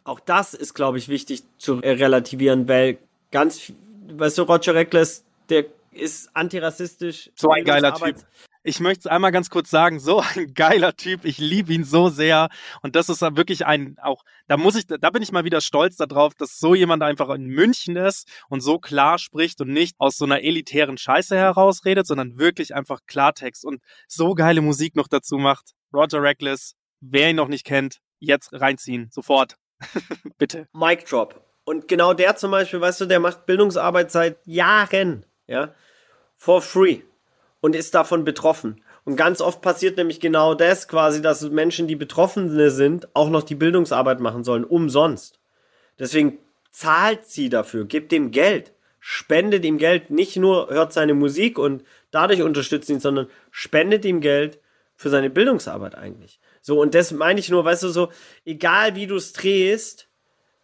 Auch 0.05 0.21
das 0.21 0.55
ist, 0.55 0.75
glaube 0.75 0.99
ich, 0.99 1.09
wichtig 1.09 1.43
zu 1.59 1.75
relativieren, 1.75 2.69
weil 2.69 2.99
ganz, 3.31 3.73
weißt 4.19 4.39
du, 4.39 4.43
Roger 4.43 4.75
Reckless, 4.75 5.25
der 5.49 5.67
ist 5.93 6.31
antirassistisch. 6.35 7.31
So 7.35 7.51
ein 7.51 7.65
geiler 7.65 7.95
Arbeit- 7.95 8.19
Typ. 8.19 8.27
Ich 8.63 8.79
möchte 8.79 9.01
es 9.01 9.07
einmal 9.07 9.33
ganz 9.33 9.49
kurz 9.49 9.71
sagen, 9.71 10.01
so 10.01 10.21
ein 10.21 10.53
geiler 10.55 10.95
Typ, 10.95 11.25
ich 11.25 11.39
liebe 11.39 11.73
ihn 11.73 11.83
so 11.85 12.11
sehr 12.11 12.51
und 12.83 12.95
das 12.95 13.09
ist 13.09 13.23
wirklich 13.23 13.65
ein 13.65 13.97
auch 14.03 14.23
da 14.49 14.59
muss 14.59 14.77
ich 14.77 14.87
da 14.87 15.09
bin 15.09 15.23
ich 15.23 15.33
mal 15.33 15.45
wieder 15.45 15.63
stolz 15.63 15.97
darauf, 15.97 16.35
dass 16.35 16.59
so 16.59 16.75
jemand 16.75 17.03
einfach 17.03 17.31
in 17.31 17.47
München 17.47 17.97
ist 17.97 18.29
und 18.51 18.61
so 18.61 18.79
klar 18.79 19.19
spricht 19.19 19.63
und 19.63 19.69
nicht 19.71 19.97
aus 19.99 20.19
so 20.19 20.27
einer 20.27 20.43
elitären 20.43 20.99
Scheiße 20.99 21.37
herausredet, 21.37 22.07
sondern 22.07 22.39
wirklich 22.39 22.75
einfach 22.75 23.01
Klartext 23.07 23.65
und 23.65 23.81
so 24.07 24.35
geile 24.35 24.61
Musik 24.61 24.95
noch 24.95 25.09
dazu 25.09 25.39
macht. 25.39 25.73
Roger 25.95 26.23
Reckless, 26.23 26.75
wer 27.01 27.31
ihn 27.31 27.37
noch 27.37 27.49
nicht 27.49 27.65
kennt, 27.65 28.01
jetzt 28.19 28.53
reinziehen, 28.53 29.09
sofort. 29.11 29.57
Bitte. 30.39 30.69
Mic 30.75 31.07
Drop. 31.07 31.50
Und 31.71 31.87
genau 31.87 32.15
der 32.15 32.35
zum 32.35 32.51
Beispiel, 32.51 32.81
weißt 32.81 33.01
du, 33.03 33.07
der 33.07 33.21
macht 33.21 33.47
Bildungsarbeit 33.47 34.11
seit 34.11 34.45
Jahren, 34.45 35.25
ja, 35.47 35.73
for 36.37 36.63
free 36.63 37.03
und 37.61 37.77
ist 37.77 37.95
davon 37.95 38.25
betroffen. 38.25 38.83
Und 39.05 39.15
ganz 39.15 39.41
oft 39.41 39.63
passiert 39.63 39.97
nämlich 39.97 40.19
genau 40.19 40.55
das 40.55 40.89
quasi, 40.89 41.23
dass 41.23 41.49
Menschen, 41.49 41.87
die 41.87 41.95
Betroffene 41.95 42.73
sind, 42.73 43.15
auch 43.15 43.31
noch 43.31 43.45
die 43.45 43.55
Bildungsarbeit 43.55 44.19
machen 44.19 44.43
sollen, 44.43 44.65
umsonst. 44.65 45.39
Deswegen 45.97 46.39
zahlt 46.73 47.27
sie 47.27 47.49
dafür, 47.49 47.85
gibt 47.85 48.13
ihm 48.13 48.33
Geld, 48.33 48.73
spendet 48.99 49.65
ihm 49.65 49.79
Geld, 49.79 50.11
nicht 50.11 50.37
nur 50.37 50.71
hört 50.71 50.93
seine 50.93 51.15
Musik 51.15 51.57
und 51.57 51.85
dadurch 52.11 52.43
unterstützt 52.43 52.91
ihn, 52.91 52.99
sondern 52.99 53.29
spendet 53.53 54.05
ihm 54.05 54.21
Geld 54.21 54.59
für 54.97 55.09
seine 55.09 55.31
Bildungsarbeit 55.31 55.95
eigentlich. 55.95 56.41
So, 56.63 56.81
und 56.81 56.97
das 56.97 57.13
meine 57.13 57.39
ich 57.39 57.49
nur, 57.49 57.65
weißt 57.65 57.85
du, 57.85 57.91
so, 57.91 58.09
egal 58.45 58.97
wie 58.97 59.07
du 59.07 59.15
es 59.15 59.33
drehst, 59.35 60.10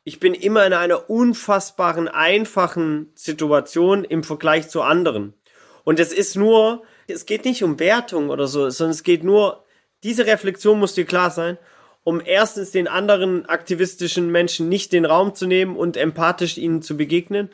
ich 0.07 0.21
bin 0.21 0.35
immer 0.35 0.65
in 0.65 0.73
einer 0.73 1.11
unfassbaren, 1.11 2.07
einfachen 2.07 3.11
Situation 3.17 4.05
im 4.05 4.23
Vergleich 4.23 4.69
zu 4.69 4.83
anderen. 4.83 5.35
Und 5.83 5.99
es 5.99 6.13
ist 6.13 6.37
nur, 6.37 6.85
es 7.09 7.27
geht 7.27 7.45
nicht 7.45 7.65
um 7.65 7.81
Wertung 7.81 8.31
oder 8.31 8.47
so, 8.47 8.71
sondern 8.71 8.93
es 8.93 9.03
geht 9.03 9.25
nur, 9.25 9.65
diese 10.05 10.25
Reflexion 10.27 10.79
muss 10.79 10.95
dir 10.95 11.07
klar 11.07 11.33
sein, 11.33 11.59
um 12.05 12.23
erstens 12.25 12.71
den 12.71 12.87
anderen 12.87 13.47
aktivistischen 13.47 14.31
Menschen 14.31 14.69
nicht 14.69 14.93
den 14.93 15.07
Raum 15.07 15.35
zu 15.35 15.45
nehmen 15.45 15.75
und 15.77 15.97
empathisch 15.97 16.57
ihnen 16.57 16.83
zu 16.83 16.97
begegnen 16.97 17.51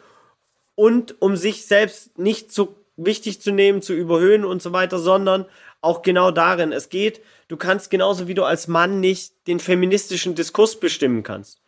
und 0.75 1.23
um 1.23 1.37
sich 1.37 1.65
selbst 1.65 2.19
nicht 2.19 2.53
zu 2.53 2.77
wichtig 2.99 3.41
zu 3.41 3.51
nehmen, 3.53 3.81
zu 3.81 3.95
überhöhen 3.95 4.45
und 4.45 4.61
so 4.61 4.75
weiter, 4.75 4.99
sondern 4.99 5.47
auch 5.81 6.03
genau 6.03 6.31
darin. 6.31 6.73
Es 6.73 6.91
geht, 6.91 7.23
du 7.49 7.57
kannst 7.57 7.91
genauso 7.91 8.29
wie 8.29 8.35
du 8.35 8.45
als 8.45 8.69
Mann 8.69 9.01
nicht 9.01 9.33
den 9.47 9.59
feministischen 9.59 10.35
Diskurs 10.35 10.79
bestimmen 10.79 11.23
kannst. 11.23 11.62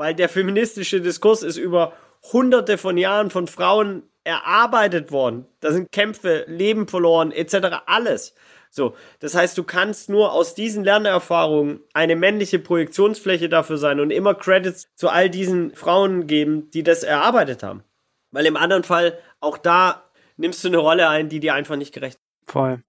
Weil 0.00 0.14
der 0.14 0.30
feministische 0.30 1.02
Diskurs 1.02 1.42
ist 1.42 1.58
über 1.58 1.92
hunderte 2.32 2.78
von 2.78 2.96
Jahren 2.96 3.28
von 3.28 3.46
Frauen 3.46 4.04
erarbeitet 4.24 5.12
worden. 5.12 5.44
Da 5.60 5.72
sind 5.72 5.92
Kämpfe, 5.92 6.46
Leben 6.48 6.88
verloren, 6.88 7.32
etc. 7.32 7.82
alles. 7.84 8.34
So, 8.70 8.96
das 9.18 9.34
heißt, 9.34 9.58
du 9.58 9.62
kannst 9.62 10.08
nur 10.08 10.32
aus 10.32 10.54
diesen 10.54 10.84
Lernerfahrungen 10.84 11.80
eine 11.92 12.16
männliche 12.16 12.58
Projektionsfläche 12.58 13.50
dafür 13.50 13.76
sein 13.76 14.00
und 14.00 14.10
immer 14.10 14.32
Credits 14.32 14.88
zu 14.94 15.10
all 15.10 15.28
diesen 15.28 15.74
Frauen 15.74 16.26
geben, 16.26 16.70
die 16.70 16.82
das 16.82 17.02
erarbeitet 17.02 17.62
haben. 17.62 17.84
Weil 18.30 18.46
im 18.46 18.56
anderen 18.56 18.84
Fall, 18.84 19.18
auch 19.40 19.58
da 19.58 20.10
nimmst 20.38 20.64
du 20.64 20.68
eine 20.68 20.78
Rolle 20.78 21.10
ein, 21.10 21.28
die 21.28 21.40
dir 21.40 21.52
einfach 21.52 21.76
nicht 21.76 21.92
gerecht 21.92 22.18
Voll. 22.46 22.82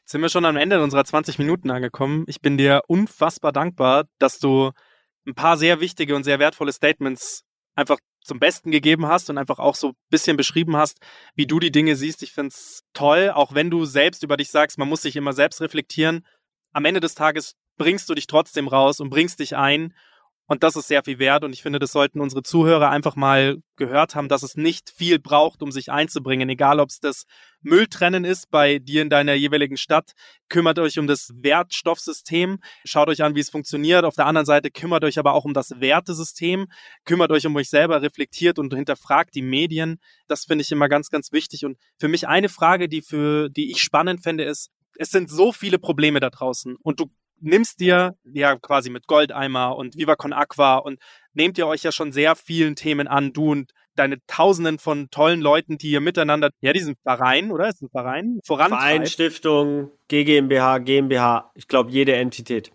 Jetzt 0.00 0.10
sind 0.10 0.20
wir 0.20 0.28
schon 0.28 0.44
am 0.44 0.58
Ende 0.58 0.82
unserer 0.82 1.06
20 1.06 1.38
Minuten 1.38 1.70
angekommen. 1.70 2.24
Ich 2.26 2.42
bin 2.42 2.58
dir 2.58 2.82
unfassbar 2.86 3.50
dankbar, 3.50 4.04
dass 4.18 4.40
du 4.40 4.72
ein 5.30 5.34
paar 5.34 5.56
sehr 5.56 5.80
wichtige 5.80 6.14
und 6.14 6.24
sehr 6.24 6.38
wertvolle 6.38 6.72
Statements 6.72 7.44
einfach 7.74 7.98
zum 8.22 8.38
Besten 8.38 8.70
gegeben 8.70 9.06
hast 9.06 9.30
und 9.30 9.38
einfach 9.38 9.58
auch 9.58 9.74
so 9.74 9.88
ein 9.88 9.94
bisschen 10.10 10.36
beschrieben 10.36 10.76
hast, 10.76 10.98
wie 11.34 11.46
du 11.46 11.58
die 11.58 11.72
Dinge 11.72 11.96
siehst. 11.96 12.22
Ich 12.22 12.32
finde 12.32 12.48
es 12.48 12.82
toll, 12.92 13.30
auch 13.30 13.54
wenn 13.54 13.70
du 13.70 13.84
selbst 13.84 14.22
über 14.22 14.36
dich 14.36 14.50
sagst, 14.50 14.78
man 14.78 14.88
muss 14.88 15.02
sich 15.02 15.16
immer 15.16 15.32
selbst 15.32 15.60
reflektieren. 15.60 16.26
Am 16.72 16.84
Ende 16.84 17.00
des 17.00 17.14
Tages 17.14 17.54
bringst 17.78 18.08
du 18.10 18.14
dich 18.14 18.26
trotzdem 18.26 18.68
raus 18.68 19.00
und 19.00 19.10
bringst 19.10 19.40
dich 19.40 19.56
ein. 19.56 19.94
Und 20.50 20.64
das 20.64 20.74
ist 20.74 20.88
sehr 20.88 21.04
viel 21.04 21.20
wert. 21.20 21.44
Und 21.44 21.52
ich 21.52 21.62
finde, 21.62 21.78
das 21.78 21.92
sollten 21.92 22.20
unsere 22.20 22.42
Zuhörer 22.42 22.90
einfach 22.90 23.14
mal 23.14 23.58
gehört 23.76 24.16
haben, 24.16 24.28
dass 24.28 24.42
es 24.42 24.56
nicht 24.56 24.90
viel 24.90 25.20
braucht, 25.20 25.62
um 25.62 25.70
sich 25.70 25.92
einzubringen. 25.92 26.48
Egal, 26.48 26.80
ob 26.80 26.88
es 26.88 26.98
das 26.98 27.26
Mülltrennen 27.60 28.24
ist 28.24 28.50
bei 28.50 28.80
dir 28.80 29.02
in 29.02 29.10
deiner 29.10 29.34
jeweiligen 29.34 29.76
Stadt. 29.76 30.10
Kümmert 30.48 30.80
euch 30.80 30.98
um 30.98 31.06
das 31.06 31.30
Wertstoffsystem. 31.36 32.58
Schaut 32.84 33.08
euch 33.08 33.22
an, 33.22 33.36
wie 33.36 33.40
es 33.40 33.48
funktioniert. 33.48 34.04
Auf 34.04 34.16
der 34.16 34.26
anderen 34.26 34.44
Seite 34.44 34.72
kümmert 34.72 35.04
euch 35.04 35.20
aber 35.20 35.34
auch 35.34 35.44
um 35.44 35.54
das 35.54 35.70
Wertesystem. 35.78 36.66
Kümmert 37.04 37.30
euch 37.30 37.46
um 37.46 37.54
euch 37.54 37.70
selber, 37.70 38.02
reflektiert 38.02 38.58
und 38.58 38.74
hinterfragt 38.74 39.36
die 39.36 39.42
Medien. 39.42 40.00
Das 40.26 40.46
finde 40.46 40.62
ich 40.62 40.72
immer 40.72 40.88
ganz, 40.88 41.10
ganz 41.10 41.30
wichtig. 41.30 41.64
Und 41.64 41.78
für 42.00 42.08
mich 42.08 42.26
eine 42.26 42.48
Frage, 42.48 42.88
die 42.88 43.02
für, 43.02 43.50
die 43.50 43.70
ich 43.70 43.80
spannend 43.80 44.24
fände, 44.24 44.42
ist, 44.42 44.72
es 44.98 45.12
sind 45.12 45.30
so 45.30 45.52
viele 45.52 45.78
Probleme 45.78 46.18
da 46.18 46.28
draußen 46.28 46.76
und 46.82 46.98
du 46.98 47.06
nimmst 47.40 47.80
dir 47.80 48.14
ja 48.24 48.56
quasi 48.56 48.90
mit 48.90 49.06
Goldeimer 49.06 49.76
und 49.76 49.96
Viva 49.96 50.16
Con 50.16 50.32
Aqua 50.32 50.76
und 50.76 50.98
nehmt 51.32 51.58
ihr 51.58 51.66
euch 51.66 51.82
ja 51.82 51.92
schon 51.92 52.12
sehr 52.12 52.36
vielen 52.36 52.76
Themen 52.76 53.08
an, 53.08 53.32
du 53.32 53.50
und 53.50 53.72
deine 53.96 54.24
Tausenden 54.26 54.78
von 54.78 55.10
tollen 55.10 55.40
Leuten, 55.40 55.78
die 55.78 55.90
ihr 55.90 56.00
miteinander, 56.00 56.50
ja, 56.60 56.72
diesen 56.72 56.96
Verein, 57.02 57.50
oder? 57.50 57.68
Ist 57.68 57.82
ein 57.82 57.90
Verein? 57.90 58.40
Verein. 58.44 59.06
Stiftung, 59.06 59.90
GmbH, 60.08 60.78
GmbH, 60.78 61.50
ich 61.54 61.68
glaube 61.68 61.90
jede 61.90 62.14
Entität. 62.14 62.72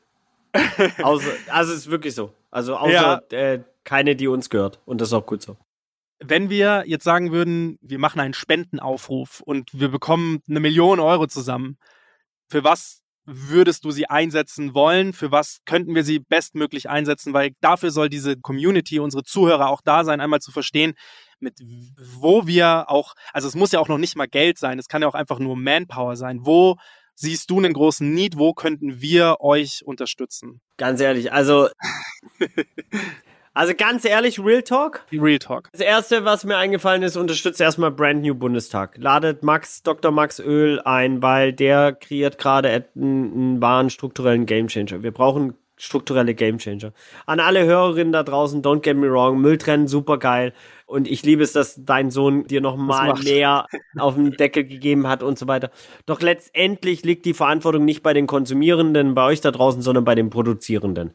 außer, 1.02 1.32
also 1.50 1.74
es 1.74 1.80
ist 1.80 1.92
wirklich 1.92 2.16
so. 2.16 2.32
Also 2.52 2.78
außer 2.78 3.24
äh, 3.32 3.60
keine, 3.84 4.16
die 4.16 4.28
uns 4.28 4.50
gehört. 4.50 4.80
Und 4.86 5.02
das 5.02 5.10
ist 5.10 5.14
auch 5.14 5.26
gut 5.26 5.42
so. 5.42 5.58
Wenn 6.20 6.50
wir 6.50 6.84
jetzt 6.88 7.04
sagen 7.04 7.32
würden, 7.32 7.78
wir 7.82 8.00
machen 8.00 8.22
einen 8.22 8.34
Spendenaufruf 8.34 9.42
und 9.42 9.70
wir 9.74 9.90
bekommen 9.90 10.42
eine 10.48 10.62
Million 10.62 11.00
Euro 11.00 11.28
zusammen, 11.28 11.78
für 12.48 12.64
was 12.64 13.02
würdest 13.26 13.86
du 13.86 13.92
sie 13.92 14.10
einsetzen 14.10 14.74
wollen? 14.74 15.14
Für 15.14 15.32
was 15.32 15.60
könnten 15.66 15.96
wir 15.96 16.04
sie 16.04 16.20
bestmöglich 16.20 16.90
einsetzen? 16.90 17.34
Weil 17.34 17.52
dafür 17.62 17.92
soll 17.92 18.10
diese 18.10 18.38
Community, 18.38 19.00
unsere 19.00 19.24
Zuhörer 19.24 19.70
auch 19.70 19.82
da 19.84 20.04
sein, 20.04 20.22
einmal 20.22 20.40
zu 20.40 20.52
verstehen, 20.52 20.94
mit 21.40 21.60
wo 22.20 22.48
wir 22.48 22.86
auch, 22.90 23.14
also 23.34 23.48
es 23.48 23.56
muss 23.56 23.72
ja 23.72 23.80
auch 23.80 23.88
noch 23.88 23.98
nicht 23.98 24.16
mal 24.16 24.28
Geld 24.28 24.58
sein, 24.58 24.80
es 24.80 24.88
kann 24.88 25.02
ja 25.02 25.08
auch 25.08 25.16
einfach 25.16 25.40
nur 25.40 25.58
Manpower 25.58 26.16
sein. 26.16 26.40
Wo 26.44 26.76
siehst 27.16 27.50
du 27.50 27.58
einen 27.58 27.74
großen 27.74 28.14
Need? 28.14 28.38
Wo 28.38 28.54
könnten 28.54 29.02
wir 29.02 29.38
euch 29.40 29.82
unterstützen? 29.86 30.62
Ganz 30.78 31.00
ehrlich, 31.02 31.32
also. 31.34 31.70
also 33.56 33.74
ganz 33.76 34.06
ehrlich, 34.06 34.40
Real 34.40 34.62
Talk. 34.62 35.06
Real 35.12 35.40
Talk. 35.40 35.70
Das 35.72 35.82
erste, 35.82 36.26
was 36.26 36.44
mir 36.44 36.58
eingefallen 36.58 37.02
ist, 37.02 37.18
unterstützt 37.18 37.60
erstmal 37.62 37.90
Brand 37.90 38.22
New 38.22 38.36
Bundestag. 38.36 38.98
Ladet 38.98 39.44
Max, 39.44 39.82
Dr. 39.82 40.12
Max 40.12 40.40
Öl 40.40 40.80
ein, 40.82 41.22
weil 41.22 41.54
der 41.54 41.94
kreiert 41.94 42.38
gerade 42.38 42.70
einen, 42.70 42.84
einen 43.34 43.62
wahren 43.62 43.90
strukturellen 43.90 44.46
Gamechanger. 44.46 45.02
Wir 45.02 45.12
brauchen 45.12 45.56
strukturelle 45.78 46.36
Gamechanger. 46.36 46.94
An 47.26 47.40
alle 47.40 47.66
Hörerinnen 47.66 48.14
da 48.14 48.24
draußen, 48.24 48.62
don't 48.62 48.82
get 48.82 48.98
me 48.98 49.10
wrong, 49.10 49.40
Mülltrennen 49.40 49.88
super 49.88 50.18
geil. 50.18 50.54
Und 50.86 51.08
ich 51.08 51.24
liebe 51.24 51.44
es, 51.44 51.52
dass 51.52 51.84
dein 51.84 52.12
Sohn 52.12 52.46
dir 52.46 52.62
noch 52.62 52.78
mal 52.78 53.10
macht. 53.10 53.24
mehr 53.24 53.66
auf 53.98 54.16
den 54.16 54.32
Deckel 54.32 54.66
gegeben 54.66 55.08
hat 55.08 55.24
und 55.24 55.40
so 55.40 55.48
weiter. 55.48 55.72
Doch 56.06 56.22
letztendlich 56.22 57.04
liegt 57.04 57.26
die 57.26 57.34
Verantwortung 57.34 57.86
nicht 57.86 58.04
bei 58.04 58.14
den 58.14 58.28
Konsumierenden, 58.28 59.16
bei 59.16 59.26
euch 59.26 59.42
da 59.42 59.52
draußen, 59.52 59.82
sondern 59.82 60.06
bei 60.06 60.16
den 60.16 60.30
Produzierenden. 60.30 61.12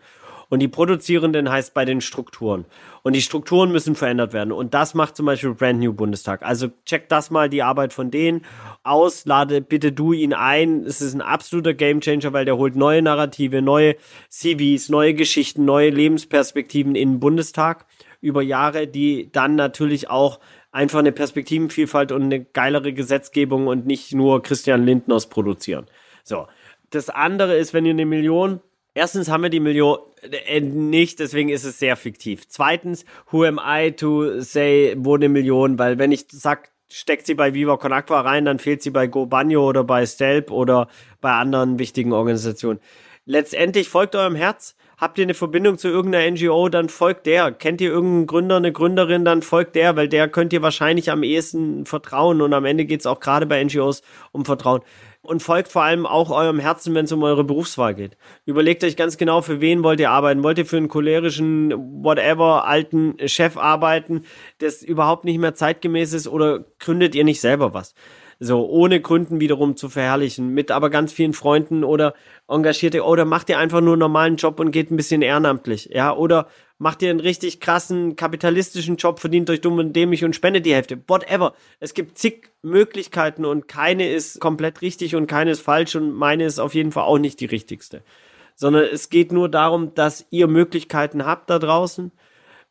Und 0.50 0.58
die 0.58 0.68
Produzierenden 0.68 1.48
heißt 1.48 1.72
bei 1.74 1.84
den 1.84 2.00
Strukturen. 2.00 2.66
Und 3.02 3.14
die 3.14 3.22
Strukturen 3.22 3.70
müssen 3.70 3.94
verändert 3.94 4.32
werden. 4.32 4.52
Und 4.52 4.74
das 4.74 4.94
macht 4.94 5.16
zum 5.16 5.26
Beispiel 5.26 5.54
Brand 5.54 5.78
New 5.78 5.92
Bundestag. 5.92 6.42
Also 6.42 6.68
check 6.84 7.08
das 7.08 7.30
mal 7.30 7.48
die 7.48 7.62
Arbeit 7.62 7.92
von 7.92 8.10
denen 8.10 8.44
aus, 8.82 9.24
lade 9.26 9.60
bitte 9.60 9.92
du 9.92 10.12
ihn 10.12 10.34
ein. 10.34 10.84
Es 10.84 11.00
ist 11.00 11.14
ein 11.14 11.22
absoluter 11.22 11.72
Gamechanger, 11.72 12.32
weil 12.32 12.44
der 12.44 12.56
holt 12.56 12.74
neue 12.74 13.00
Narrative, 13.00 13.62
neue 13.62 13.94
CVs, 14.28 14.88
neue 14.88 15.14
Geschichten, 15.14 15.64
neue 15.64 15.90
Lebensperspektiven 15.90 16.96
in 16.96 17.12
den 17.12 17.20
Bundestag 17.20 17.86
über 18.20 18.42
Jahre, 18.42 18.88
die 18.88 19.30
dann 19.30 19.54
natürlich 19.54 20.10
auch 20.10 20.40
einfach 20.72 20.98
eine 20.98 21.12
Perspektivenvielfalt 21.12 22.10
und 22.10 22.24
eine 22.24 22.44
geilere 22.44 22.92
Gesetzgebung 22.92 23.68
und 23.68 23.86
nicht 23.86 24.14
nur 24.14 24.42
Christian 24.42 24.84
Lindners 24.84 25.28
produzieren. 25.28 25.86
So. 26.24 26.48
Das 26.90 27.08
andere 27.08 27.56
ist, 27.56 27.72
wenn 27.72 27.86
ihr 27.86 27.92
eine 27.92 28.04
Million 28.04 28.60
Erstens 28.94 29.28
haben 29.28 29.42
wir 29.42 29.50
die 29.50 29.60
Million 29.60 29.98
äh, 30.22 30.60
nicht, 30.60 31.20
deswegen 31.20 31.48
ist 31.48 31.64
es 31.64 31.78
sehr 31.78 31.96
fiktiv. 31.96 32.48
Zweitens, 32.48 33.04
who 33.30 33.44
am 33.44 33.60
I 33.64 33.92
to 33.92 34.40
say, 34.40 34.94
wo 34.98 35.14
eine 35.14 35.28
Million? 35.28 35.78
Weil 35.78 35.98
wenn 35.98 36.10
ich 36.10 36.26
sag, 36.30 36.70
steckt 36.90 37.26
sie 37.26 37.34
bei 37.34 37.54
Viva 37.54 37.76
Con 37.76 37.92
Aqua 37.92 38.20
rein, 38.20 38.44
dann 38.44 38.58
fehlt 38.58 38.82
sie 38.82 38.90
bei 38.90 39.06
Go 39.06 39.26
Banjo 39.26 39.68
oder 39.68 39.84
bei 39.84 40.04
Stelp 40.06 40.50
oder 40.50 40.88
bei 41.20 41.30
anderen 41.30 41.78
wichtigen 41.78 42.12
Organisationen. 42.12 42.80
Letztendlich 43.26 43.88
folgt 43.88 44.16
eurem 44.16 44.34
Herz. 44.34 44.74
Habt 44.98 45.18
ihr 45.18 45.22
eine 45.22 45.34
Verbindung 45.34 45.78
zu 45.78 45.88
irgendeiner 45.88 46.30
NGO, 46.30 46.68
dann 46.68 46.88
folgt 46.88 47.26
der. 47.26 47.52
Kennt 47.52 47.80
ihr 47.80 47.90
irgendeinen 47.90 48.26
Gründer, 48.26 48.56
eine 48.56 48.72
Gründerin, 48.72 49.24
dann 49.24 49.40
folgt 49.40 49.76
der, 49.76 49.96
weil 49.96 50.08
der 50.08 50.28
könnt 50.28 50.52
ihr 50.52 50.62
wahrscheinlich 50.62 51.10
am 51.10 51.22
ehesten 51.22 51.86
vertrauen. 51.86 52.42
Und 52.42 52.52
am 52.52 52.64
Ende 52.64 52.84
geht 52.84 53.00
es 53.00 53.06
auch 53.06 53.20
gerade 53.20 53.46
bei 53.46 53.62
NGOs 53.62 54.02
um 54.32 54.44
Vertrauen 54.44 54.82
und 55.22 55.42
folgt 55.42 55.68
vor 55.68 55.82
allem 55.82 56.06
auch 56.06 56.30
eurem 56.30 56.58
Herzen, 56.58 56.94
wenn 56.94 57.04
es 57.04 57.12
um 57.12 57.22
eure 57.22 57.44
Berufswahl 57.44 57.94
geht. 57.94 58.16
Überlegt 58.46 58.82
euch 58.84 58.96
ganz 58.96 59.16
genau, 59.16 59.42
für 59.42 59.60
wen 59.60 59.82
wollt 59.82 60.00
ihr 60.00 60.10
arbeiten. 60.10 60.42
Wollt 60.42 60.58
ihr 60.58 60.66
für 60.66 60.78
einen 60.78 60.88
cholerischen, 60.88 61.72
whatever, 62.02 62.66
alten 62.66 63.16
Chef 63.26 63.56
arbeiten, 63.56 64.22
das 64.58 64.82
überhaupt 64.82 65.24
nicht 65.24 65.38
mehr 65.38 65.54
zeitgemäß 65.54 66.14
ist 66.14 66.28
oder 66.28 66.64
gründet 66.78 67.14
ihr 67.14 67.24
nicht 67.24 67.40
selber 67.40 67.74
was? 67.74 67.94
So, 68.42 68.66
ohne 68.66 69.02
Gründen 69.02 69.38
wiederum 69.38 69.76
zu 69.76 69.90
verherrlichen, 69.90 70.54
mit 70.54 70.70
aber 70.70 70.88
ganz 70.88 71.12
vielen 71.12 71.34
Freunden 71.34 71.84
oder 71.84 72.14
engagierte, 72.48 73.04
oder 73.04 73.26
macht 73.26 73.50
ihr 73.50 73.58
einfach 73.58 73.82
nur 73.82 73.92
einen 73.92 74.00
normalen 74.00 74.36
Job 74.36 74.58
und 74.60 74.70
geht 74.70 74.90
ein 74.90 74.96
bisschen 74.96 75.20
ehrenamtlich, 75.20 75.90
ja, 75.92 76.16
oder 76.16 76.48
macht 76.80 77.02
ihr 77.02 77.10
einen 77.10 77.20
richtig 77.20 77.60
krassen 77.60 78.16
kapitalistischen 78.16 78.96
Job, 78.96 79.20
verdient 79.20 79.50
euch 79.50 79.60
dumm 79.60 79.78
und 79.78 79.92
dämlich 79.92 80.24
und 80.24 80.34
spendet 80.34 80.64
die 80.64 80.72
Hälfte. 80.72 80.98
Whatever. 81.06 81.52
Es 81.78 81.92
gibt 81.92 82.16
zig 82.16 82.50
Möglichkeiten 82.62 83.44
und 83.44 83.68
keine 83.68 84.10
ist 84.10 84.40
komplett 84.40 84.80
richtig 84.80 85.14
und 85.14 85.26
keine 85.26 85.50
ist 85.50 85.60
falsch 85.60 85.94
und 85.94 86.14
meine 86.14 86.44
ist 86.44 86.58
auf 86.58 86.74
jeden 86.74 86.90
Fall 86.90 87.04
auch 87.04 87.18
nicht 87.18 87.38
die 87.40 87.46
richtigste. 87.46 88.02
Sondern 88.56 88.84
es 88.90 89.10
geht 89.10 89.30
nur 89.30 89.50
darum, 89.50 89.94
dass 89.94 90.26
ihr 90.30 90.46
Möglichkeiten 90.46 91.26
habt 91.26 91.50
da 91.50 91.58
draußen 91.58 92.12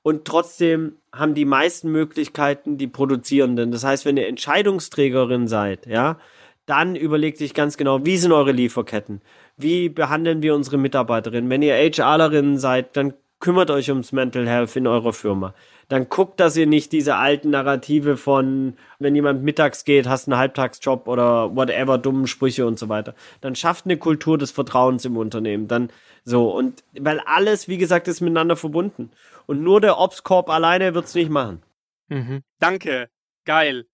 und 0.01 0.25
trotzdem 0.25 0.93
haben 1.13 1.35
die 1.35 1.45
meisten 1.45 1.91
Möglichkeiten 1.91 2.79
die 2.79 2.87
Produzierenden. 2.87 3.71
Das 3.71 3.83
heißt, 3.83 4.05
wenn 4.05 4.17
ihr 4.17 4.27
Entscheidungsträgerin 4.27 5.47
seid, 5.47 5.85
ja, 5.85 6.17
dann 6.65 6.95
überlegt 6.95 7.37
sich 7.37 7.53
ganz 7.53 7.77
genau, 7.77 8.03
wie 8.05 8.17
sind 8.17 8.31
eure 8.31 8.53
Lieferketten? 8.53 9.21
Wie 9.55 9.87
behandeln 9.87 10.41
wir 10.41 10.55
unsere 10.55 10.79
Mitarbeiterinnen? 10.79 11.49
Wenn 11.49 11.61
ihr 11.61 11.75
HRlerin 11.75 12.57
seid, 12.57 12.97
dann 12.97 13.13
kümmert 13.39 13.71
euch 13.71 13.89
ums 13.89 14.11
Mental 14.11 14.47
Health 14.47 14.75
in 14.75 14.87
eurer 14.87 15.13
Firma. 15.13 15.53
Dann 15.87 16.09
guckt, 16.09 16.39
dass 16.39 16.55
ihr 16.55 16.67
nicht 16.67 16.91
diese 16.91 17.15
alten 17.15 17.49
Narrative 17.49 18.15
von, 18.15 18.77
wenn 18.99 19.15
jemand 19.15 19.43
mittags 19.43 19.85
geht, 19.85 20.07
hast 20.07 20.27
einen 20.27 20.37
Halbtagsjob 20.37 21.07
oder 21.07 21.55
whatever, 21.55 21.97
dummen 21.97 22.27
Sprüche 22.27 22.67
und 22.67 22.77
so 22.77 22.89
weiter. 22.89 23.15
Dann 23.41 23.55
schafft 23.55 23.85
eine 23.85 23.97
Kultur 23.97 24.37
des 24.37 24.51
Vertrauens 24.51 25.05
im 25.05 25.17
Unternehmen. 25.17 25.67
Dann 25.67 25.89
so. 26.23 26.51
Und 26.55 26.83
weil 26.99 27.19
alles, 27.21 27.67
wie 27.67 27.77
gesagt, 27.77 28.07
ist 28.07 28.21
miteinander 28.21 28.55
verbunden. 28.55 29.11
Und 29.47 29.63
nur 29.63 29.81
der 29.81 29.97
Ops-Corp 29.97 30.49
alleine 30.49 30.93
wird's 30.93 31.15
nicht 31.15 31.31
machen. 31.31 31.63
Mhm. 32.09 32.43
Danke. 32.59 33.09
Geil. 33.45 33.85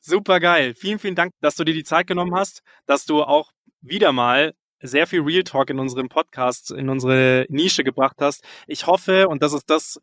Super 0.00 0.40
geil. 0.40 0.74
Vielen, 0.74 0.98
vielen 0.98 1.14
Dank, 1.14 1.32
dass 1.40 1.54
du 1.56 1.64
dir 1.64 1.74
die 1.74 1.84
Zeit 1.84 2.06
genommen 2.06 2.34
hast, 2.34 2.62
dass 2.86 3.04
du 3.04 3.22
auch 3.22 3.52
wieder 3.82 4.12
mal 4.12 4.54
sehr 4.80 5.06
viel 5.06 5.20
Real 5.20 5.44
Talk 5.44 5.70
in 5.70 5.78
unserem 5.78 6.08
Podcast, 6.08 6.70
in 6.70 6.88
unsere 6.88 7.46
Nische 7.48 7.84
gebracht 7.84 8.16
hast. 8.20 8.44
Ich 8.66 8.86
hoffe, 8.86 9.28
und 9.28 9.42
das 9.42 9.52
ist 9.52 9.68
das, 9.68 10.00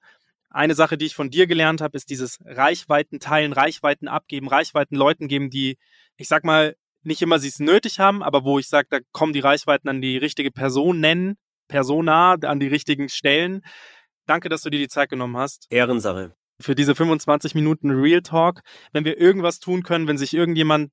eine 0.50 0.76
Sache, 0.76 0.98
die 0.98 1.06
ich 1.06 1.16
von 1.16 1.30
dir 1.30 1.48
gelernt 1.48 1.82
habe, 1.82 1.96
ist 1.98 2.10
dieses 2.10 2.40
Reichweiten 2.46 3.20
teilen, 3.20 3.54
Reichweiten 3.54 4.08
abgeben, 4.08 4.48
Reichweiten 4.48 4.96
Leuten 4.96 5.28
geben, 5.28 5.50
die, 5.50 5.78
ich 6.16 6.28
sag 6.28 6.44
mal, 6.44 6.76
nicht 7.04 7.22
immer 7.22 7.40
sie 7.40 7.50
es 7.50 7.60
nötig 7.60 8.00
haben, 8.00 8.24
aber 8.24 8.44
wo 8.44 8.60
ich 8.60 8.68
sage, 8.68 8.88
da 8.90 9.00
kommen 9.12 9.34
die 9.34 9.40
Reichweiten 9.40 9.88
an 9.88 10.02
die 10.02 10.18
richtige 10.18 10.52
Person 10.52 11.00
nennen, 11.00 11.38
Persona, 11.68 12.34
an 12.34 12.60
die 12.60 12.68
richtigen 12.68 13.10
Stellen. 13.10 13.62
Danke, 14.26 14.50
dass 14.50 14.62
du 14.62 14.70
dir 14.70 14.80
die 14.80 14.88
Zeit 14.88 15.10
genommen 15.10 15.38
hast. 15.38 15.68
Ehrensache. 15.70 16.34
Für 16.60 16.76
diese 16.76 16.96
25 16.96 17.54
Minuten 17.54 17.92
Real 17.92 18.22
Talk. 18.22 18.62
Wenn 18.92 19.06
wir 19.06 19.20
irgendwas 19.20 19.60
tun 19.60 19.84
können, 19.84 20.08
wenn 20.08 20.18
sich 20.18 20.34
irgendjemand 20.34 20.92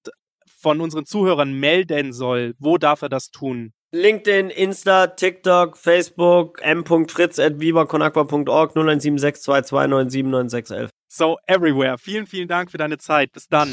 von 0.65 0.81
unseren 0.81 1.05
Zuhörern 1.05 1.53
melden 1.53 2.15
soll, 2.15 2.55
wo 2.59 2.79
darf 2.79 3.03
er 3.03 3.11
das 3.11 3.31
tun? 3.31 3.73
LinkedIn, 3.93 4.49
Insta, 4.51 5.07
TikTok, 5.07 5.77
Facebook, 5.77 6.59
m.fritz 6.63 7.39
at 7.39 7.61
vivaconagua.org 7.61 8.75
017622979611. 8.75 10.89
So 11.07 11.37
everywhere. 11.47 11.97
Vielen, 11.99 12.27
vielen 12.27 12.49
Dank 12.49 12.73
für 12.73 12.79
deine 12.79 12.99
Zeit. 12.99 13.31
Bis 13.33 13.47
dann. 13.47 13.69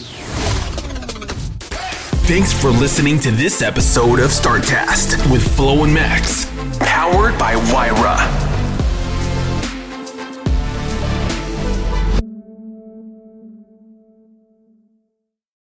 Thanks 2.28 2.54
for 2.54 2.70
listening 2.72 3.20
to 3.22 3.32
this 3.32 3.64
episode 3.64 4.20
of 4.20 4.32
Startcast 4.32 5.18
with 5.32 5.42
Flo 5.56 5.84
and 5.84 5.92
Max, 5.94 6.46
powered 6.80 7.36
by 7.40 7.56
Wyra. 7.74 8.51